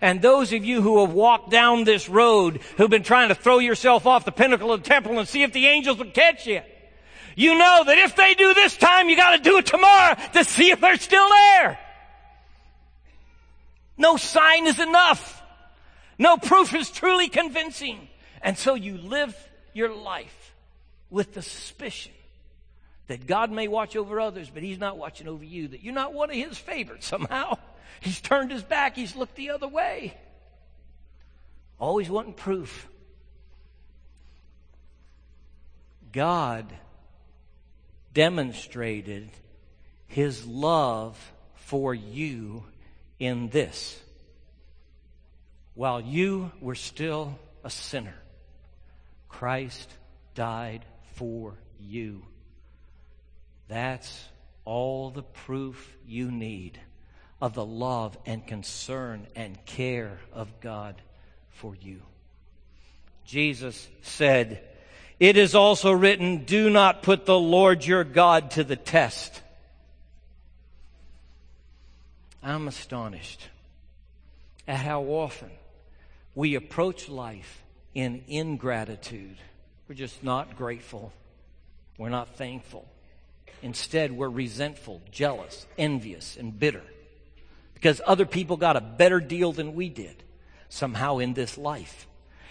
And 0.00 0.22
those 0.22 0.52
of 0.54 0.64
you 0.64 0.80
who 0.80 1.04
have 1.04 1.12
walked 1.12 1.50
down 1.50 1.84
this 1.84 2.08
road, 2.08 2.60
who've 2.78 2.88
been 2.88 3.02
trying 3.02 3.28
to 3.28 3.34
throw 3.34 3.58
yourself 3.58 4.06
off 4.06 4.24
the 4.24 4.32
pinnacle 4.32 4.72
of 4.72 4.82
the 4.82 4.88
temple 4.88 5.18
and 5.18 5.28
see 5.28 5.42
if 5.42 5.52
the 5.52 5.66
angels 5.66 5.98
would 5.98 6.14
catch 6.14 6.46
you, 6.46 6.62
you 7.36 7.56
know 7.56 7.84
that 7.84 7.98
if 7.98 8.16
they 8.16 8.34
do 8.34 8.54
this 8.54 8.76
time, 8.76 9.10
you 9.10 9.16
gotta 9.16 9.42
do 9.42 9.58
it 9.58 9.66
tomorrow 9.66 10.16
to 10.32 10.42
see 10.42 10.70
if 10.70 10.80
they're 10.80 10.96
still 10.96 11.28
there. 11.28 11.78
No 13.98 14.16
sign 14.16 14.66
is 14.66 14.80
enough. 14.80 15.42
No 16.18 16.38
proof 16.38 16.74
is 16.74 16.90
truly 16.90 17.28
convincing. 17.28 18.08
And 18.40 18.56
so 18.56 18.74
you 18.74 18.96
live 18.96 19.36
your 19.74 19.94
life 19.94 20.54
with 21.10 21.34
the 21.34 21.42
suspicion 21.42 22.12
that 23.10 23.26
God 23.26 23.50
may 23.50 23.66
watch 23.66 23.96
over 23.96 24.20
others, 24.20 24.48
but 24.54 24.62
He's 24.62 24.78
not 24.78 24.96
watching 24.96 25.26
over 25.26 25.42
you, 25.42 25.66
that 25.66 25.82
you're 25.82 25.92
not 25.92 26.14
one 26.14 26.30
of 26.30 26.36
His 26.36 26.56
favorites 26.56 27.08
somehow. 27.08 27.58
He's 28.00 28.20
turned 28.20 28.52
His 28.52 28.62
back, 28.62 28.94
He's 28.94 29.16
looked 29.16 29.34
the 29.34 29.50
other 29.50 29.66
way. 29.66 30.16
Always 31.80 32.08
wanting 32.08 32.34
proof. 32.34 32.86
God 36.12 36.72
demonstrated 38.14 39.28
His 40.06 40.46
love 40.46 41.18
for 41.56 41.92
you 41.92 42.62
in 43.18 43.48
this. 43.48 44.00
While 45.74 46.00
you 46.00 46.52
were 46.60 46.76
still 46.76 47.40
a 47.64 47.70
sinner, 47.70 48.14
Christ 49.28 49.90
died 50.36 50.84
for 51.14 51.56
you. 51.80 52.22
That's 53.70 54.28
all 54.64 55.10
the 55.10 55.22
proof 55.22 55.96
you 56.04 56.32
need 56.32 56.78
of 57.40 57.54
the 57.54 57.64
love 57.64 58.18
and 58.26 58.44
concern 58.44 59.28
and 59.36 59.64
care 59.64 60.18
of 60.32 60.60
God 60.60 61.00
for 61.50 61.76
you. 61.80 62.02
Jesus 63.24 63.86
said, 64.02 64.60
It 65.20 65.36
is 65.36 65.54
also 65.54 65.92
written, 65.92 66.44
do 66.44 66.68
not 66.68 67.04
put 67.04 67.26
the 67.26 67.38
Lord 67.38 67.86
your 67.86 68.02
God 68.02 68.50
to 68.52 68.64
the 68.64 68.74
test. 68.74 69.40
I'm 72.42 72.66
astonished 72.66 73.48
at 74.66 74.78
how 74.78 75.02
often 75.02 75.50
we 76.34 76.56
approach 76.56 77.08
life 77.08 77.62
in 77.94 78.24
ingratitude. 78.26 79.36
We're 79.88 79.94
just 79.94 80.24
not 80.24 80.56
grateful. 80.56 81.12
We're 81.98 82.08
not 82.08 82.34
thankful. 82.34 82.88
Instead, 83.62 84.12
we're 84.12 84.28
resentful, 84.28 85.02
jealous, 85.10 85.66
envious, 85.76 86.36
and 86.36 86.58
bitter 86.58 86.82
because 87.74 88.00
other 88.06 88.26
people 88.26 88.56
got 88.56 88.76
a 88.76 88.80
better 88.80 89.20
deal 89.20 89.52
than 89.52 89.74
we 89.74 89.88
did 89.88 90.22
somehow 90.68 91.18
in 91.18 91.34
this 91.34 91.58
life. 91.58 92.06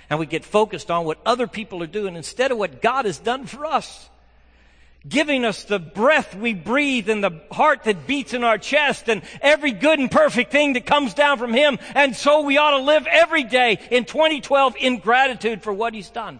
And 0.10 0.19
we 0.19 0.26
get 0.26 0.43
focused 0.43 0.89
on 0.89 1.06
what 1.06 1.19
other 1.26 1.48
people 1.48 1.84
are 1.84 1.88
doing 1.88 2.15
instead 2.15 2.52
of 2.52 2.58
what 2.58 2.82
God 2.82 3.06
has 3.06 3.19
done 3.19 3.45
for 3.45 3.65
us 3.65 4.10
giving 5.08 5.45
us 5.45 5.63
the 5.63 5.80
breath 5.80 6.36
we 6.36 6.54
breathe 6.54 7.10
and 7.10 7.24
the 7.24 7.41
heart 7.52 7.84
that 7.86 8.06
beats 8.06 8.34
in 8.34 8.43
our 8.43 8.58
chest 8.58 9.08
and 9.08 9.22
every 9.41 9.72
good 9.72 10.00
and 10.00 10.12
perfect 10.12 10.52
thing 10.52 10.74
that 10.74 10.86
comes 10.86 11.13
down 11.13 11.38
from 11.38 11.54
Him. 11.54 11.80
And 11.95 12.15
so 12.15 12.41
we 12.41 12.58
ought 12.58 12.78
to 12.78 12.84
live 12.84 13.08
every 13.08 13.43
day 13.43 13.80
in 13.91 14.06
2012 14.06 14.76
in 14.80 15.00
gratitude 15.00 15.63
for 15.63 15.72
what 15.72 15.93
He's 15.93 16.10
done. 16.10 16.39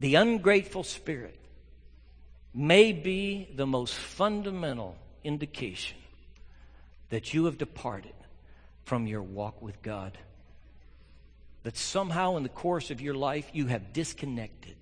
The 0.00 0.16
ungrateful 0.16 0.84
spirit 0.84 1.37
may 2.54 2.92
be 2.92 3.48
the 3.54 3.66
most 3.66 3.94
fundamental 3.94 4.96
indication 5.24 5.98
that 7.10 7.32
you 7.32 7.46
have 7.46 7.58
departed 7.58 8.12
from 8.84 9.06
your 9.06 9.22
walk 9.22 9.60
with 9.62 9.80
God. 9.82 10.16
That 11.62 11.76
somehow 11.76 12.36
in 12.36 12.42
the 12.42 12.48
course 12.48 12.90
of 12.90 13.00
your 13.00 13.14
life 13.14 13.48
you 13.52 13.66
have 13.66 13.92
disconnected 13.92 14.76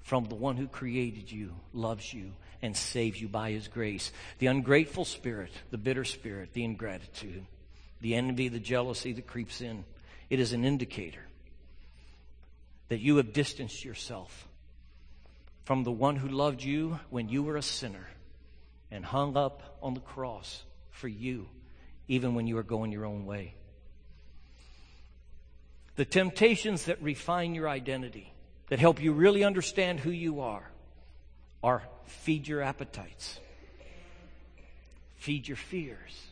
from 0.00 0.24
the 0.24 0.34
one 0.34 0.56
who 0.56 0.66
created 0.66 1.30
you, 1.30 1.54
loves 1.72 2.12
you, 2.12 2.32
and 2.62 2.76
saves 2.76 3.20
you 3.20 3.28
by 3.28 3.50
his 3.50 3.68
grace. 3.68 4.10
The 4.38 4.46
ungrateful 4.46 5.04
spirit, 5.04 5.52
the 5.70 5.78
bitter 5.78 6.04
spirit, 6.04 6.54
the 6.54 6.64
ingratitude, 6.64 7.44
the 8.00 8.14
envy, 8.14 8.48
the 8.48 8.58
jealousy 8.58 9.12
that 9.12 9.26
creeps 9.26 9.60
in, 9.60 9.84
it 10.30 10.40
is 10.40 10.52
an 10.52 10.64
indicator 10.64 11.24
that 12.88 13.00
you 13.00 13.18
have 13.18 13.32
distanced 13.32 13.84
yourself 13.84 14.47
from 15.68 15.84
the 15.84 15.92
one 15.92 16.16
who 16.16 16.28
loved 16.28 16.62
you 16.62 16.98
when 17.10 17.28
you 17.28 17.42
were 17.42 17.58
a 17.58 17.62
sinner 17.62 18.08
and 18.90 19.04
hung 19.04 19.36
up 19.36 19.76
on 19.82 19.92
the 19.92 20.00
cross 20.00 20.62
for 20.88 21.08
you, 21.08 21.46
even 22.08 22.34
when 22.34 22.46
you 22.46 22.54
were 22.54 22.62
going 22.62 22.90
your 22.90 23.04
own 23.04 23.26
way. 23.26 23.52
The 25.96 26.06
temptations 26.06 26.86
that 26.86 27.02
refine 27.02 27.54
your 27.54 27.68
identity 27.68 28.32
that 28.70 28.78
help 28.78 29.02
you 29.02 29.12
really 29.12 29.44
understand 29.44 30.00
who 30.00 30.10
you 30.10 30.40
are 30.40 30.70
are 31.62 31.82
feed 32.06 32.48
your 32.48 32.62
appetites. 32.62 33.38
feed 35.16 35.46
your 35.46 35.58
fears. 35.58 36.28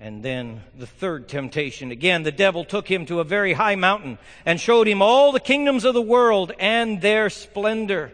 And 0.00 0.22
then 0.22 0.62
the 0.76 0.86
third 0.86 1.28
temptation. 1.28 1.90
Again, 1.90 2.24
the 2.24 2.32
devil 2.32 2.64
took 2.64 2.90
him 2.90 3.06
to 3.06 3.20
a 3.20 3.24
very 3.24 3.52
high 3.52 3.76
mountain 3.76 4.18
and 4.44 4.60
showed 4.60 4.86
him 4.86 5.00
all 5.00 5.32
the 5.32 5.40
kingdoms 5.40 5.84
of 5.84 5.94
the 5.94 6.02
world 6.02 6.52
and 6.58 7.00
their 7.00 7.30
splendor. 7.30 8.12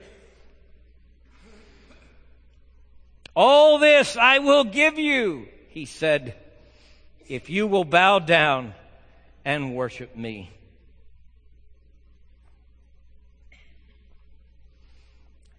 All 3.35 3.79
this 3.79 4.17
I 4.17 4.39
will 4.39 4.65
give 4.65 4.99
you, 4.99 5.49
he 5.69 5.87
said, 5.87 6.35
if 7.29 7.49
you 7.49 7.67
will 7.67 7.85
bow 7.85 8.19
down 8.19 8.75
and 9.45 9.75
worship 9.75 10.17
me. 10.17 10.51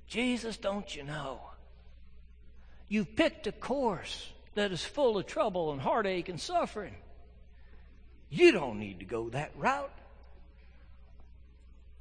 Jesus, 0.07 0.57
don't 0.57 0.93
you 0.93 1.03
know? 1.03 1.39
You've 2.89 3.15
picked 3.15 3.47
a 3.47 3.53
course 3.53 4.27
that 4.55 4.71
is 4.71 4.83
full 4.83 5.17
of 5.17 5.25
trouble 5.25 5.71
and 5.71 5.81
heartache 5.81 6.29
and 6.29 6.39
suffering. 6.39 6.95
You 8.29 8.51
don't 8.51 8.79
need 8.79 8.99
to 8.99 9.05
go 9.05 9.29
that 9.29 9.51
route. 9.57 9.91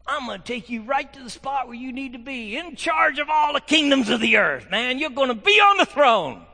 I'm 0.07 0.27
going 0.27 0.41
to 0.41 0.45
take 0.45 0.69
you 0.69 0.83
right 0.83 1.11
to 1.13 1.23
the 1.23 1.31
spot 1.31 1.67
where 1.67 1.77
you 1.77 1.93
need 1.93 2.15
to 2.15 2.19
be, 2.19 2.57
in 2.57 2.75
charge 2.75 3.19
of 3.19 3.29
all 3.31 3.53
the 3.53 3.61
kingdoms 3.61 4.09
of 4.09 4.21
the 4.21 4.39
earth, 4.39 4.71
man. 4.71 4.99
You're 4.99 5.11
going 5.11 5.29
to 5.29 5.35
be 5.35 5.61
on 5.61 5.77
the 5.79 5.87
throne. 5.87 6.45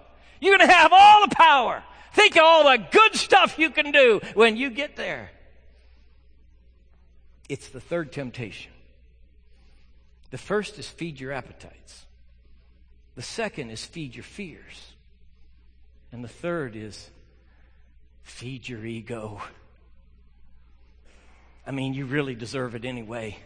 You're 0.41 0.57
going 0.57 0.69
to 0.69 0.75
have 0.75 0.93
all 0.93 1.27
the 1.27 1.35
power. 1.35 1.83
Think 2.13 2.37
of 2.37 2.43
all 2.43 2.65
the 2.65 2.85
good 2.91 3.15
stuff 3.15 3.59
you 3.59 3.71
can 3.71 3.93
do 3.93 4.21
when 4.35 4.57
you 4.57 4.71
get 4.71 4.97
there. 4.97 5.31
It's 7.49 7.69
the 7.69 7.81
third 7.81 8.13
temptation. 8.13 8.73
The 10.31 10.39
first 10.39 10.79
is 10.79 10.89
feed 10.89 11.21
your 11.21 11.33
appetites. 11.33 12.05
The 13.15 13.23
second 13.23 13.71
is 13.71 13.85
feed 13.85 14.15
your 14.15 14.25
fears. 14.25 14.96
And 16.13 16.23
the 16.23 16.29
third 16.29 16.77
is 16.77 17.11
feed 18.23 18.69
your 18.69 18.85
ego. 18.85 19.41
I 21.67 21.73
mean, 21.73 21.95
you 21.95 22.07
really 22.07 22.35
deserve 22.35 22.75
it 22.75 22.85
anyway. 22.85 23.39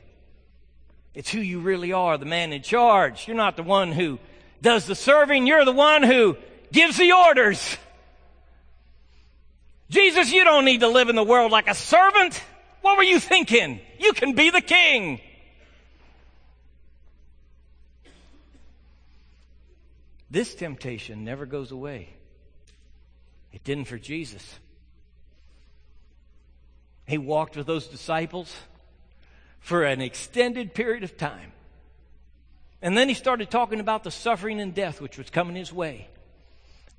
It's 1.15 1.31
who 1.31 1.41
you 1.41 1.61
really 1.61 1.93
are, 1.93 2.19
the 2.19 2.27
man 2.27 2.53
in 2.53 2.63
charge. 2.63 3.27
You're 3.27 3.37
not 3.37 3.57
the 3.57 3.63
one 3.63 3.93
who 3.93 4.19
does 4.63 4.87
the 4.87 4.95
serving, 4.95 5.47
you're 5.47 5.65
the 5.65 5.73
one 5.73 6.03
who 6.03 6.37
gives 6.71 6.99
the 6.99 7.13
orders. 7.13 7.77
Jesus, 9.89 10.33
you 10.33 10.45
don't 10.45 10.65
need 10.65 10.81
to 10.81 10.89
live 10.89 11.09
in 11.09 11.17
the 11.17 11.25
world 11.25 11.51
like 11.51 11.69
a 11.69 11.75
servant. 11.75 12.41
What 12.83 12.97
were 12.97 13.03
you 13.03 13.19
thinking? 13.19 13.81
You 13.99 14.13
can 14.13 14.35
be 14.35 14.51
the 14.51 14.61
king. 14.61 15.21
This 20.31 20.55
temptation 20.55 21.25
never 21.25 21.45
goes 21.45 21.73
away. 21.73 22.09
It 23.53 23.65
didn't 23.65 23.87
for 23.87 23.99
Jesus. 23.99 24.59
He 27.07 27.19
walked 27.19 27.57
with 27.57 27.67
those 27.67 27.89
disciples 27.89 28.55
for 29.59 29.85
an 29.85 30.01
extended 30.01 30.75
period 30.75 31.03
of 31.03 31.17
time. 31.17 31.53
And 32.83 32.97
then 32.97 33.09
he 33.09 33.15
started 33.15 33.51
talking 33.51 33.81
about 33.81 34.05
the 34.05 34.11
suffering 34.11 34.61
and 34.61 34.75
death 34.75 35.01
which 35.01 35.19
was 35.19 35.29
coming 35.29 35.57
his 35.57 35.73
way. 35.73 36.09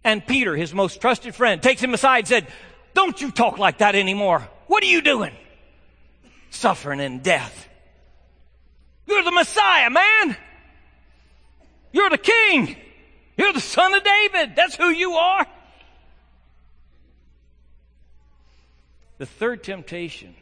And 0.03 0.25
Peter, 0.25 0.55
his 0.55 0.73
most 0.73 0.99
trusted 1.01 1.33
friend, 1.33 1.61
takes 1.61 1.81
him 1.81 1.93
aside 1.93 2.19
and 2.19 2.27
said, 2.27 2.47
Don't 2.93 3.19
you 3.21 3.31
talk 3.31 3.57
like 3.57 3.79
that 3.79 3.95
anymore. 3.95 4.47
What 4.67 4.83
are 4.83 4.87
you 4.87 5.01
doing? 5.01 5.33
Suffering 6.49 6.99
and 6.99 7.23
death. 7.23 7.69
You're 9.07 9.23
the 9.23 9.31
Messiah, 9.31 9.89
man. 9.89 10.37
You're 11.91 12.09
the 12.09 12.17
king. 12.17 12.75
You're 13.37 13.53
the 13.53 13.59
son 13.59 13.93
of 13.93 14.03
David. 14.03 14.55
That's 14.55 14.75
who 14.75 14.89
you 14.89 15.13
are. 15.13 15.45
The 19.21 19.27
third 19.27 19.63
temptation 19.63 20.33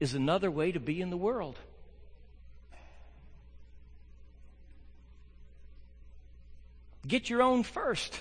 is 0.00 0.14
another 0.14 0.50
way 0.50 0.72
to 0.72 0.80
be 0.80 1.00
in 1.00 1.10
the 1.10 1.16
world. 1.16 1.56
Get 7.06 7.30
your 7.30 7.40
own 7.40 7.62
first. 7.62 8.20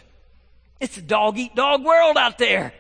It's 0.80 0.96
a 0.98 1.02
dog 1.02 1.40
eat 1.40 1.56
dog 1.56 1.84
world 1.84 2.18
out 2.18 2.38
there. 2.38 2.72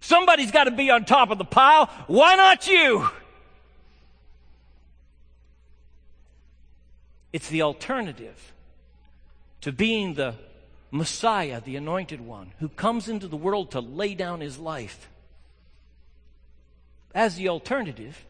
Somebody's 0.00 0.50
got 0.50 0.64
to 0.64 0.72
be 0.72 0.90
on 0.90 1.06
top 1.06 1.30
of 1.30 1.38
the 1.38 1.46
pile. 1.46 1.86
Why 2.06 2.36
not 2.36 2.68
you? 2.68 3.08
It's 7.32 7.48
the 7.48 7.62
alternative 7.62 8.52
to 9.62 9.72
being 9.72 10.12
the 10.12 10.34
Messiah, 10.90 11.62
the 11.62 11.76
anointed 11.76 12.20
one, 12.20 12.52
who 12.58 12.68
comes 12.68 13.08
into 13.08 13.26
the 13.26 13.38
world 13.38 13.70
to 13.70 13.80
lay 13.80 14.14
down 14.14 14.40
his 14.40 14.58
life. 14.58 15.08
As 17.18 17.34
the 17.34 17.48
alternative, 17.48 18.24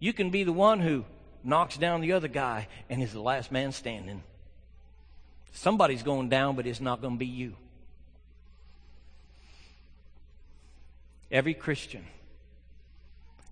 you 0.00 0.12
can 0.12 0.30
be 0.30 0.42
the 0.42 0.52
one 0.52 0.80
who 0.80 1.04
knocks 1.44 1.76
down 1.76 2.00
the 2.00 2.14
other 2.14 2.26
guy 2.26 2.66
and 2.90 3.00
is 3.00 3.12
the 3.12 3.20
last 3.20 3.52
man 3.52 3.70
standing. 3.70 4.24
Somebody's 5.52 6.02
going 6.02 6.28
down, 6.28 6.56
but 6.56 6.66
it's 6.66 6.80
not 6.80 7.00
going 7.00 7.14
to 7.14 7.18
be 7.18 7.26
you. 7.26 7.54
Every 11.30 11.54
Christian 11.54 12.04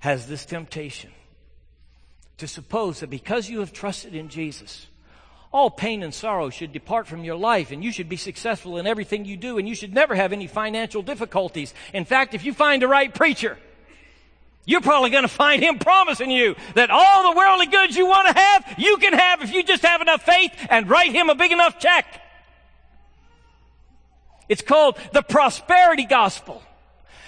has 0.01 0.27
this 0.27 0.45
temptation 0.45 1.13
to 2.39 2.49
suppose 2.49 2.99
that 3.01 3.11
because 3.11 3.49
you 3.49 3.61
have 3.61 3.73
trusted 3.73 4.17
in 4.17 4.31
Jesus, 4.31 4.89
all 5.53 5.71
pain 5.71 6.03
and 6.03 6.13
sorrow 6.13 6.51
should 6.51 6.73
depart 6.73 7.07
from 7.07 7.23
your 7.23 7.37
life 7.37 7.71
and 7.71 7.85
you 7.85 7.93
should 7.93 8.09
be 8.09 8.17
successful 8.17 8.79
in 8.79 8.89
everything 8.89 9.25
you 9.25 9.37
do 9.37 9.59
and 9.59 9.69
you 9.69 9.77
should 9.77 9.95
never 9.95 10.17
have 10.17 10.33
any 10.33 10.49
financial 10.49 11.03
difficulties. 11.03 11.73
In 11.95 12.05
fact, 12.05 12.35
if 12.35 12.45
you 12.45 12.53
find 12.53 12.83
the 12.83 12.89
right 12.89 13.15
preacher, 13.15 13.57
you're 14.71 14.81
probably 14.81 15.11
going 15.11 15.25
to 15.25 15.29
find 15.29 15.63
him 15.63 15.79
promising 15.79 16.31
you 16.31 16.55
that 16.75 16.91
all 16.91 17.31
the 17.31 17.37
worldly 17.37 17.67
goods 17.67 17.97
you 17.97 18.07
want 18.07 18.29
to 18.29 18.41
have, 18.41 18.75
you 18.79 18.97
can 18.99 19.13
have 19.13 19.43
if 19.43 19.53
you 19.53 19.63
just 19.63 19.85
have 19.85 20.01
enough 20.01 20.23
faith 20.23 20.53
and 20.71 20.89
write 20.89 21.13
him 21.13 21.29
a 21.29 21.35
big 21.35 21.51
enough 21.51 21.79
check. 21.79 22.21
It's 24.49 24.63
called 24.63 24.99
the 25.13 25.23
prosperity 25.23 26.05
gospel. 26.05 26.63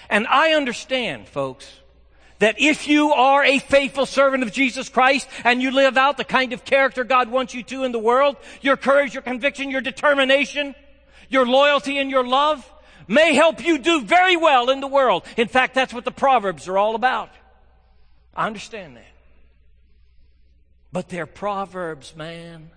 And 0.09 0.27
I 0.27 0.53
understand, 0.53 1.27
folks, 1.27 1.69
that 2.39 2.61
if 2.61 2.87
you 2.89 3.13
are 3.13 3.45
a 3.45 3.59
faithful 3.59 4.07
servant 4.07 4.43
of 4.43 4.53
Jesus 4.53 4.89
Christ 4.89 5.29
and 5.45 5.63
you 5.63 5.71
live 5.71 5.97
out 5.97 6.17
the 6.17 6.25
kind 6.25 6.53
of 6.53 6.65
character 6.65 7.03
God 7.03 7.29
wants 7.29 7.55
you 7.55 7.63
to 7.65 7.85
in 7.85 7.93
the 7.93 7.99
world, 7.99 8.37
your 8.61 8.77
courage, 8.77 9.15
your 9.15 9.23
conviction, 9.23 9.71
your 9.71 9.81
determination, 9.81 10.75
your 11.29 11.47
loyalty 11.47 11.99
and 11.99 12.11
your 12.11 12.27
love 12.27 12.69
may 13.13 13.35
help 13.35 13.65
you 13.65 13.79
do 13.79 14.03
very 14.03 14.37
well 14.37 14.71
in 14.71 14.81
the 14.81 14.87
world. 14.87 15.25
In 15.37 15.49
fact, 15.49 15.75
that's 15.75 15.95
what 15.95 16.05
the 16.05 16.11
Proverbs 16.11 16.67
are 16.67 16.79
all 16.79 16.95
about. 16.95 17.31
I 18.35 18.47
understand 18.47 18.97
that. 18.97 19.05
But 20.91 21.09
they're 21.09 21.27
Proverbs, 21.27 22.17
man. 22.17 22.71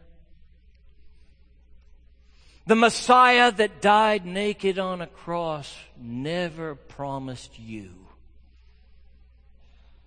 The 2.68 2.76
Messiah 2.76 3.52
that 3.52 3.82
died 3.82 4.26
naked 4.26 4.80
on 4.80 5.02
a 5.02 5.08
cross 5.08 5.76
never 6.00 6.76
promised 6.76 7.60
you 7.60 7.90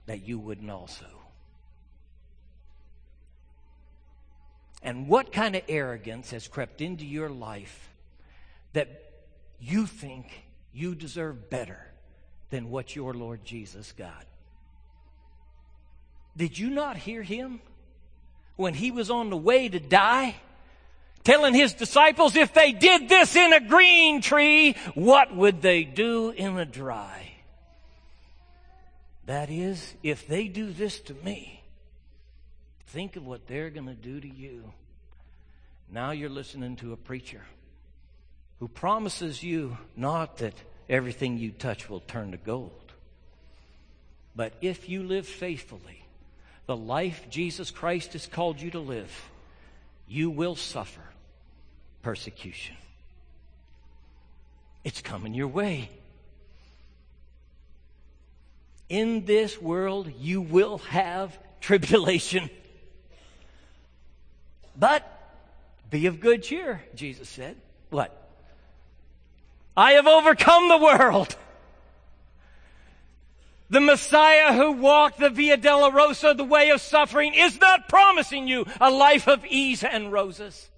that 0.06 0.26
you 0.26 0.38
wouldn't 0.38 0.70
also. 0.70 1.06
And 4.82 5.08
what 5.08 5.32
kind 5.32 5.54
of 5.54 5.62
arrogance 5.68 6.30
has 6.30 6.48
crept 6.48 6.80
into 6.80 7.04
your 7.04 7.28
life 7.28 7.90
that 8.72 9.07
you 9.60 9.86
think 9.86 10.26
you 10.72 10.94
deserve 10.94 11.50
better 11.50 11.78
than 12.50 12.70
what 12.70 12.94
your 12.94 13.14
Lord 13.14 13.44
Jesus 13.44 13.92
got? 13.92 14.26
Did 16.36 16.58
you 16.58 16.70
not 16.70 16.96
hear 16.96 17.22
him 17.22 17.60
when 18.56 18.74
he 18.74 18.90
was 18.90 19.10
on 19.10 19.30
the 19.30 19.36
way 19.36 19.68
to 19.68 19.80
die? 19.80 20.36
Telling 21.24 21.52
his 21.52 21.74
disciples 21.74 22.36
if 22.36 22.54
they 22.54 22.72
did 22.72 23.08
this 23.08 23.34
in 23.36 23.52
a 23.52 23.60
green 23.60 24.22
tree, 24.22 24.76
what 24.94 25.34
would 25.34 25.60
they 25.60 25.82
do 25.84 26.30
in 26.30 26.56
a 26.56 26.64
dry? 26.64 27.32
That 29.26 29.50
is, 29.50 29.94
if 30.02 30.26
they 30.26 30.48
do 30.48 30.72
this 30.72 31.00
to 31.00 31.14
me, 31.14 31.62
think 32.86 33.16
of 33.16 33.26
what 33.26 33.46
they're 33.46 33.68
going 33.68 33.88
to 33.88 33.94
do 33.94 34.20
to 34.20 34.28
you. 34.28 34.72
Now 35.90 36.12
you're 36.12 36.30
listening 36.30 36.76
to 36.76 36.92
a 36.92 36.96
preacher 36.96 37.42
who 38.60 38.68
promises 38.68 39.42
you 39.42 39.76
not 39.96 40.38
that 40.38 40.54
everything 40.88 41.38
you 41.38 41.50
touch 41.50 41.88
will 41.88 42.00
turn 42.00 42.32
to 42.32 42.36
gold, 42.36 42.92
but 44.34 44.52
if 44.60 44.88
you 44.88 45.02
live 45.02 45.26
faithfully, 45.26 46.04
the 46.66 46.76
life 46.76 47.26
Jesus 47.30 47.70
Christ 47.70 48.12
has 48.12 48.26
called 48.26 48.60
you 48.60 48.70
to 48.72 48.78
live, 48.78 49.30
you 50.06 50.30
will 50.30 50.54
suffer 50.54 51.00
persecution. 52.02 52.76
It's 54.84 55.00
coming 55.00 55.34
your 55.34 55.48
way. 55.48 55.90
In 58.88 59.24
this 59.24 59.60
world, 59.60 60.10
you 60.18 60.40
will 60.40 60.78
have 60.78 61.36
tribulation. 61.60 62.48
But 64.76 65.04
be 65.90 66.06
of 66.06 66.20
good 66.20 66.42
cheer, 66.42 66.82
Jesus 66.94 67.28
said. 67.28 67.56
What? 67.90 68.27
I 69.78 69.92
have 69.92 70.08
overcome 70.08 70.68
the 70.68 70.76
world. 70.76 71.36
The 73.70 73.80
Messiah 73.80 74.52
who 74.52 74.72
walked 74.72 75.20
the 75.20 75.30
Via 75.30 75.56
Dolorosa, 75.56 76.36
the 76.36 76.42
way 76.42 76.70
of 76.70 76.80
suffering, 76.80 77.32
is 77.32 77.60
not 77.60 77.88
promising 77.88 78.48
you 78.48 78.66
a 78.80 78.90
life 78.90 79.28
of 79.28 79.46
ease 79.46 79.84
and 79.84 80.10
roses. 80.10 80.68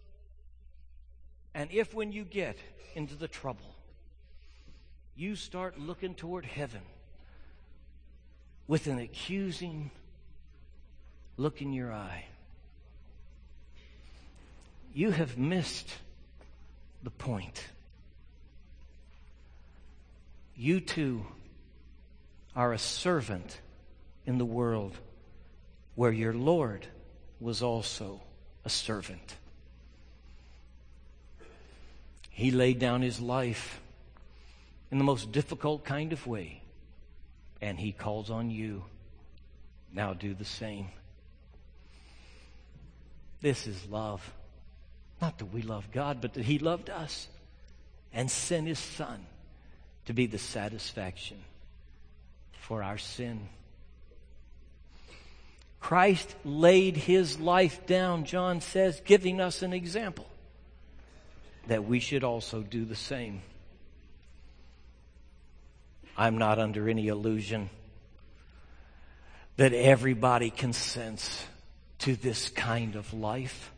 And 1.54 1.70
if 1.72 1.94
when 1.94 2.12
you 2.12 2.24
get 2.24 2.58
into 2.94 3.14
the 3.14 3.26
trouble, 3.26 3.74
you 5.16 5.34
start 5.34 5.80
looking 5.80 6.14
toward 6.14 6.44
heaven 6.44 6.82
with 8.66 8.86
an 8.86 8.98
accusing 8.98 9.92
look 11.38 11.62
in 11.62 11.72
your 11.72 11.90
eye, 11.90 12.26
you 14.92 15.10
have 15.10 15.38
missed 15.38 15.88
the 17.02 17.10
point. 17.10 17.64
You 20.60 20.80
too 20.80 21.24
are 22.54 22.74
a 22.74 22.78
servant 22.78 23.58
in 24.26 24.36
the 24.36 24.44
world 24.44 24.94
where 25.94 26.12
your 26.12 26.34
Lord 26.34 26.86
was 27.40 27.62
also 27.62 28.20
a 28.62 28.68
servant. 28.68 29.36
He 32.28 32.50
laid 32.50 32.78
down 32.78 33.00
his 33.00 33.22
life 33.22 33.80
in 34.90 34.98
the 34.98 35.04
most 35.04 35.32
difficult 35.32 35.82
kind 35.82 36.12
of 36.12 36.26
way, 36.26 36.60
and 37.62 37.80
he 37.80 37.90
calls 37.90 38.28
on 38.28 38.50
you. 38.50 38.84
Now 39.94 40.12
do 40.12 40.34
the 40.34 40.44
same. 40.44 40.88
This 43.40 43.66
is 43.66 43.86
love. 43.86 44.30
Not 45.22 45.38
that 45.38 45.54
we 45.54 45.62
love 45.62 45.90
God, 45.90 46.20
but 46.20 46.34
that 46.34 46.44
he 46.44 46.58
loved 46.58 46.90
us 46.90 47.28
and 48.12 48.30
sent 48.30 48.66
his 48.66 48.78
son 48.78 49.24
to 50.06 50.12
be 50.12 50.26
the 50.26 50.38
satisfaction 50.38 51.38
for 52.52 52.82
our 52.82 52.98
sin. 52.98 53.48
Christ 55.80 56.34
laid 56.44 56.96
his 56.96 57.40
life 57.40 57.86
down, 57.86 58.24
John 58.24 58.60
says, 58.60 59.00
giving 59.04 59.40
us 59.40 59.62
an 59.62 59.72
example 59.72 60.26
that 61.66 61.84
we 61.84 62.00
should 62.00 62.24
also 62.24 62.62
do 62.62 62.84
the 62.84 62.96
same. 62.96 63.42
I'm 66.16 66.36
not 66.36 66.58
under 66.58 66.88
any 66.88 67.08
illusion 67.08 67.70
that 69.56 69.72
everybody 69.72 70.50
consents 70.50 71.44
to 72.00 72.16
this 72.16 72.48
kind 72.50 72.96
of 72.96 73.12
life. 73.12 73.72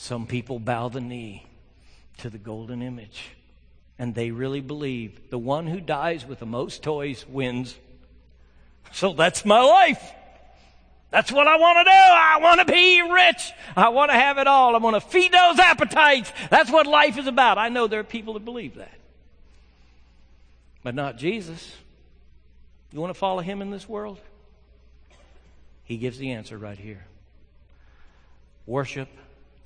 Some 0.00 0.28
people 0.28 0.60
bow 0.60 0.88
the 0.88 1.00
knee 1.00 1.44
to 2.18 2.30
the 2.30 2.38
golden 2.38 2.82
image, 2.82 3.30
and 3.98 4.14
they 4.14 4.30
really 4.30 4.60
believe 4.60 5.28
the 5.28 5.38
one 5.38 5.66
who 5.66 5.80
dies 5.80 6.24
with 6.24 6.38
the 6.38 6.46
most 6.46 6.84
toys 6.84 7.26
wins. 7.28 7.76
So 8.92 9.12
that's 9.12 9.44
my 9.44 9.60
life. 9.60 10.00
That's 11.10 11.32
what 11.32 11.48
I 11.48 11.56
want 11.56 11.78
to 11.78 11.84
do. 11.84 11.90
I 11.90 12.38
want 12.40 12.60
to 12.60 12.72
be 12.72 13.02
rich. 13.02 13.50
I 13.74 13.88
want 13.88 14.12
to 14.12 14.16
have 14.16 14.38
it 14.38 14.46
all. 14.46 14.76
I 14.76 14.78
want 14.78 14.94
to 14.94 15.00
feed 15.00 15.32
those 15.32 15.58
appetites. 15.58 16.32
That's 16.48 16.70
what 16.70 16.86
life 16.86 17.18
is 17.18 17.26
about. 17.26 17.58
I 17.58 17.68
know 17.68 17.88
there 17.88 17.98
are 17.98 18.04
people 18.04 18.34
that 18.34 18.44
believe 18.44 18.76
that. 18.76 19.00
But 20.84 20.94
not 20.94 21.18
Jesus. 21.18 21.76
You 22.92 23.00
want 23.00 23.12
to 23.12 23.18
follow 23.18 23.40
him 23.40 23.60
in 23.60 23.72
this 23.72 23.88
world? 23.88 24.20
He 25.82 25.96
gives 25.96 26.18
the 26.18 26.30
answer 26.30 26.56
right 26.56 26.78
here. 26.78 27.04
Worship 28.64 29.08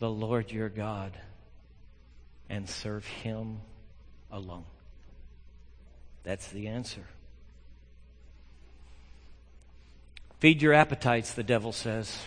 the 0.03 0.11
Lord 0.11 0.51
your 0.51 0.69
God 0.69 1.17
and 2.51 2.69
serve 2.69 3.07
him 3.07 3.61
alone. 4.33 4.65
That's 6.25 6.49
the 6.49 6.67
answer. 6.67 7.05
Feed 10.41 10.61
your 10.61 10.73
appetites, 10.73 11.35
the 11.35 11.45
devil 11.45 11.71
says, 11.71 12.19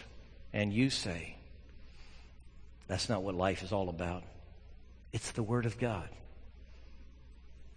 and 0.53 0.71
you 0.71 0.89
say, 0.89 1.36
that's 2.88 3.09
not 3.09 3.23
what 3.23 3.36
life 3.36 3.61
is 3.61 3.73
all 3.73 3.89
about. 3.89 4.23
It's 5.11 5.32
the 5.32 5.43
Word 5.43 5.65
of 5.65 5.78
God. 5.78 6.07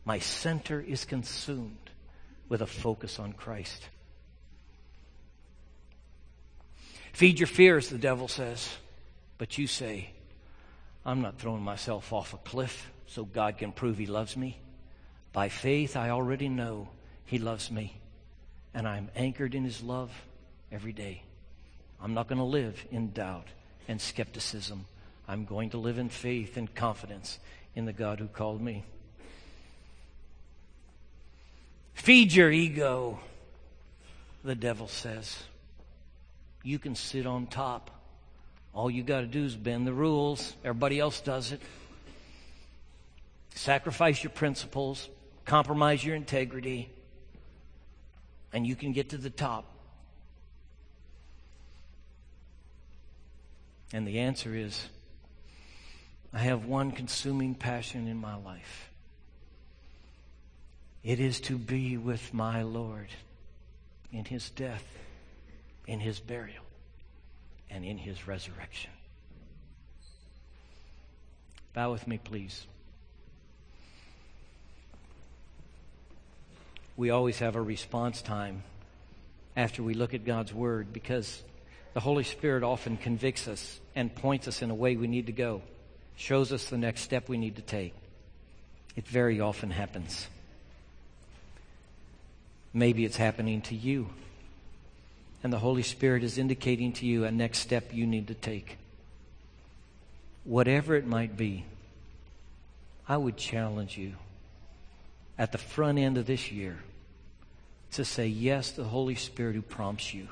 My 0.04 0.20
center 0.20 0.80
is 0.80 1.04
consumed 1.06 1.90
with 2.48 2.62
a 2.62 2.68
focus 2.68 3.18
on 3.18 3.32
Christ. 3.32 3.82
Feed 7.12 7.40
your 7.40 7.48
fears, 7.48 7.88
the 7.88 7.98
devil 7.98 8.28
says, 8.28 8.68
but 9.38 9.56
you 9.56 9.66
say, 9.66 10.10
I'm 11.06 11.22
not 11.22 11.38
throwing 11.38 11.62
myself 11.62 12.12
off 12.12 12.34
a 12.34 12.38
cliff 12.38 12.90
so 13.06 13.24
God 13.24 13.56
can 13.58 13.72
prove 13.72 13.96
He 13.96 14.06
loves 14.06 14.36
me. 14.36 14.58
By 15.32 15.48
faith, 15.48 15.96
I 15.96 16.10
already 16.10 16.48
know 16.48 16.88
He 17.24 17.38
loves 17.38 17.70
me, 17.70 17.96
and 18.74 18.86
I'm 18.86 19.10
anchored 19.16 19.54
in 19.54 19.64
His 19.64 19.82
love 19.82 20.10
every 20.70 20.92
day. 20.92 21.22
I'm 22.02 22.14
not 22.14 22.28
going 22.28 22.38
to 22.38 22.44
live 22.44 22.84
in 22.90 23.12
doubt 23.12 23.46
and 23.86 24.00
skepticism. 24.00 24.84
I'm 25.26 25.44
going 25.44 25.70
to 25.70 25.78
live 25.78 25.98
in 25.98 26.08
faith 26.08 26.56
and 26.56 26.72
confidence 26.74 27.38
in 27.74 27.84
the 27.84 27.92
God 27.92 28.18
who 28.18 28.28
called 28.28 28.60
me. 28.60 28.84
Feed 31.94 32.32
your 32.32 32.50
ego, 32.50 33.18
the 34.44 34.54
devil 34.54 34.88
says. 34.88 35.36
You 36.62 36.78
can 36.78 36.94
sit 36.94 37.26
on 37.26 37.46
top. 37.46 37.90
All 38.74 38.90
you 38.90 39.02
got 39.02 39.20
to 39.20 39.26
do 39.26 39.44
is 39.44 39.56
bend 39.56 39.86
the 39.86 39.92
rules. 39.92 40.54
Everybody 40.64 41.00
else 41.00 41.20
does 41.20 41.52
it. 41.52 41.60
Sacrifice 43.54 44.22
your 44.22 44.30
principles, 44.30 45.08
compromise 45.44 46.04
your 46.04 46.14
integrity, 46.14 46.88
and 48.52 48.66
you 48.66 48.76
can 48.76 48.92
get 48.92 49.10
to 49.10 49.18
the 49.18 49.30
top. 49.30 49.64
And 53.92 54.06
the 54.06 54.20
answer 54.20 54.54
is 54.54 54.88
I 56.32 56.38
have 56.38 56.66
one 56.66 56.92
consuming 56.92 57.54
passion 57.54 58.06
in 58.06 58.18
my 58.18 58.36
life. 58.36 58.90
It 61.02 61.20
is 61.20 61.40
to 61.42 61.56
be 61.56 61.96
with 61.96 62.34
my 62.34 62.62
Lord 62.62 63.08
in 64.12 64.24
his 64.24 64.50
death, 64.50 64.84
in 65.86 66.00
his 66.00 66.20
burial, 66.20 66.64
and 67.70 67.84
in 67.84 67.98
his 67.98 68.26
resurrection. 68.26 68.90
Bow 71.74 71.92
with 71.92 72.06
me, 72.06 72.18
please. 72.18 72.66
We 76.96 77.10
always 77.10 77.38
have 77.38 77.54
a 77.54 77.62
response 77.62 78.22
time 78.22 78.64
after 79.56 79.82
we 79.82 79.94
look 79.94 80.14
at 80.14 80.24
God's 80.24 80.52
Word 80.52 80.92
because 80.92 81.42
the 81.94 82.00
Holy 82.00 82.24
Spirit 82.24 82.62
often 82.62 82.96
convicts 82.96 83.48
us 83.48 83.80
and 83.94 84.14
points 84.14 84.48
us 84.48 84.62
in 84.62 84.70
a 84.70 84.74
way 84.74 84.96
we 84.96 85.06
need 85.06 85.26
to 85.26 85.32
go, 85.32 85.62
shows 86.16 86.52
us 86.52 86.64
the 86.68 86.78
next 86.78 87.02
step 87.02 87.28
we 87.28 87.38
need 87.38 87.56
to 87.56 87.62
take. 87.62 87.94
It 88.96 89.06
very 89.06 89.40
often 89.40 89.70
happens. 89.70 90.26
Maybe 92.72 93.04
it's 93.04 93.16
happening 93.16 93.62
to 93.62 93.74
you. 93.74 94.08
And 95.42 95.52
the 95.52 95.58
Holy 95.58 95.82
Spirit 95.82 96.24
is 96.24 96.38
indicating 96.38 96.92
to 96.94 97.06
you 97.06 97.24
a 97.24 97.30
next 97.30 97.58
step 97.58 97.92
you 97.92 98.06
need 98.06 98.28
to 98.28 98.34
take. 98.34 98.76
Whatever 100.44 100.96
it 100.96 101.06
might 101.06 101.36
be, 101.36 101.64
I 103.08 103.16
would 103.16 103.36
challenge 103.36 103.96
you 103.96 104.14
at 105.38 105.52
the 105.52 105.58
front 105.58 105.98
end 105.98 106.18
of 106.18 106.26
this 106.26 106.50
year 106.50 106.78
to 107.92 108.04
say 108.04 108.26
yes 108.26 108.72
to 108.72 108.82
the 108.82 108.88
Holy 108.88 109.14
Spirit 109.14 109.54
who 109.54 109.62
prompts 109.62 110.12
you. 110.12 110.28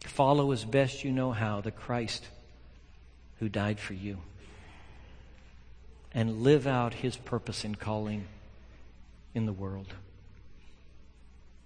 Follow 0.00 0.52
as 0.52 0.64
best 0.64 1.02
you 1.02 1.12
know 1.12 1.32
how 1.32 1.60
the 1.60 1.70
Christ 1.70 2.26
who 3.38 3.48
died 3.48 3.80
for 3.80 3.94
you. 3.94 4.18
And 6.12 6.42
live 6.42 6.66
out 6.66 6.94
his 6.94 7.16
purpose 7.16 7.64
and 7.64 7.78
calling 7.78 8.26
in 9.34 9.46
the 9.46 9.52
world. 9.52 9.94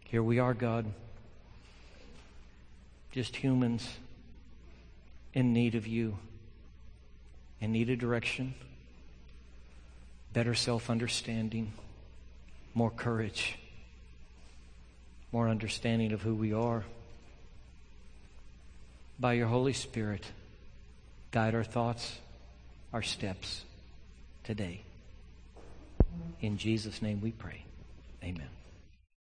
Here 0.09 0.23
we 0.23 0.39
are, 0.39 0.55
God. 0.55 0.87
Just 3.13 3.37
humans 3.37 3.87
in 5.35 5.53
need 5.53 5.75
of 5.75 5.87
you, 5.87 6.19
in 7.61 7.73
need 7.73 7.91
of 7.91 7.99
direction, 7.99 8.55
better 10.33 10.55
self 10.55 10.89
understanding, 10.89 11.73
more 12.73 12.91
courage, 12.91 13.59
more 15.31 15.49
understanding 15.49 16.13
of 16.13 16.23
who 16.23 16.35
we 16.35 16.55
are 16.55 16.85
by 19.21 19.35
your 19.35 19.49
Holy 19.49 19.75
Spirit, 19.75 20.25
guide 21.33 21.55
our 21.55 21.65
thoughts, 21.65 22.19
our 22.95 23.03
steps 23.03 23.65
today. 24.43 24.81
In 26.41 26.57
Jesus' 26.57 27.03
name 27.03 27.21
we 27.21 27.31
pray. 27.31 27.65
Amen. 28.25 28.58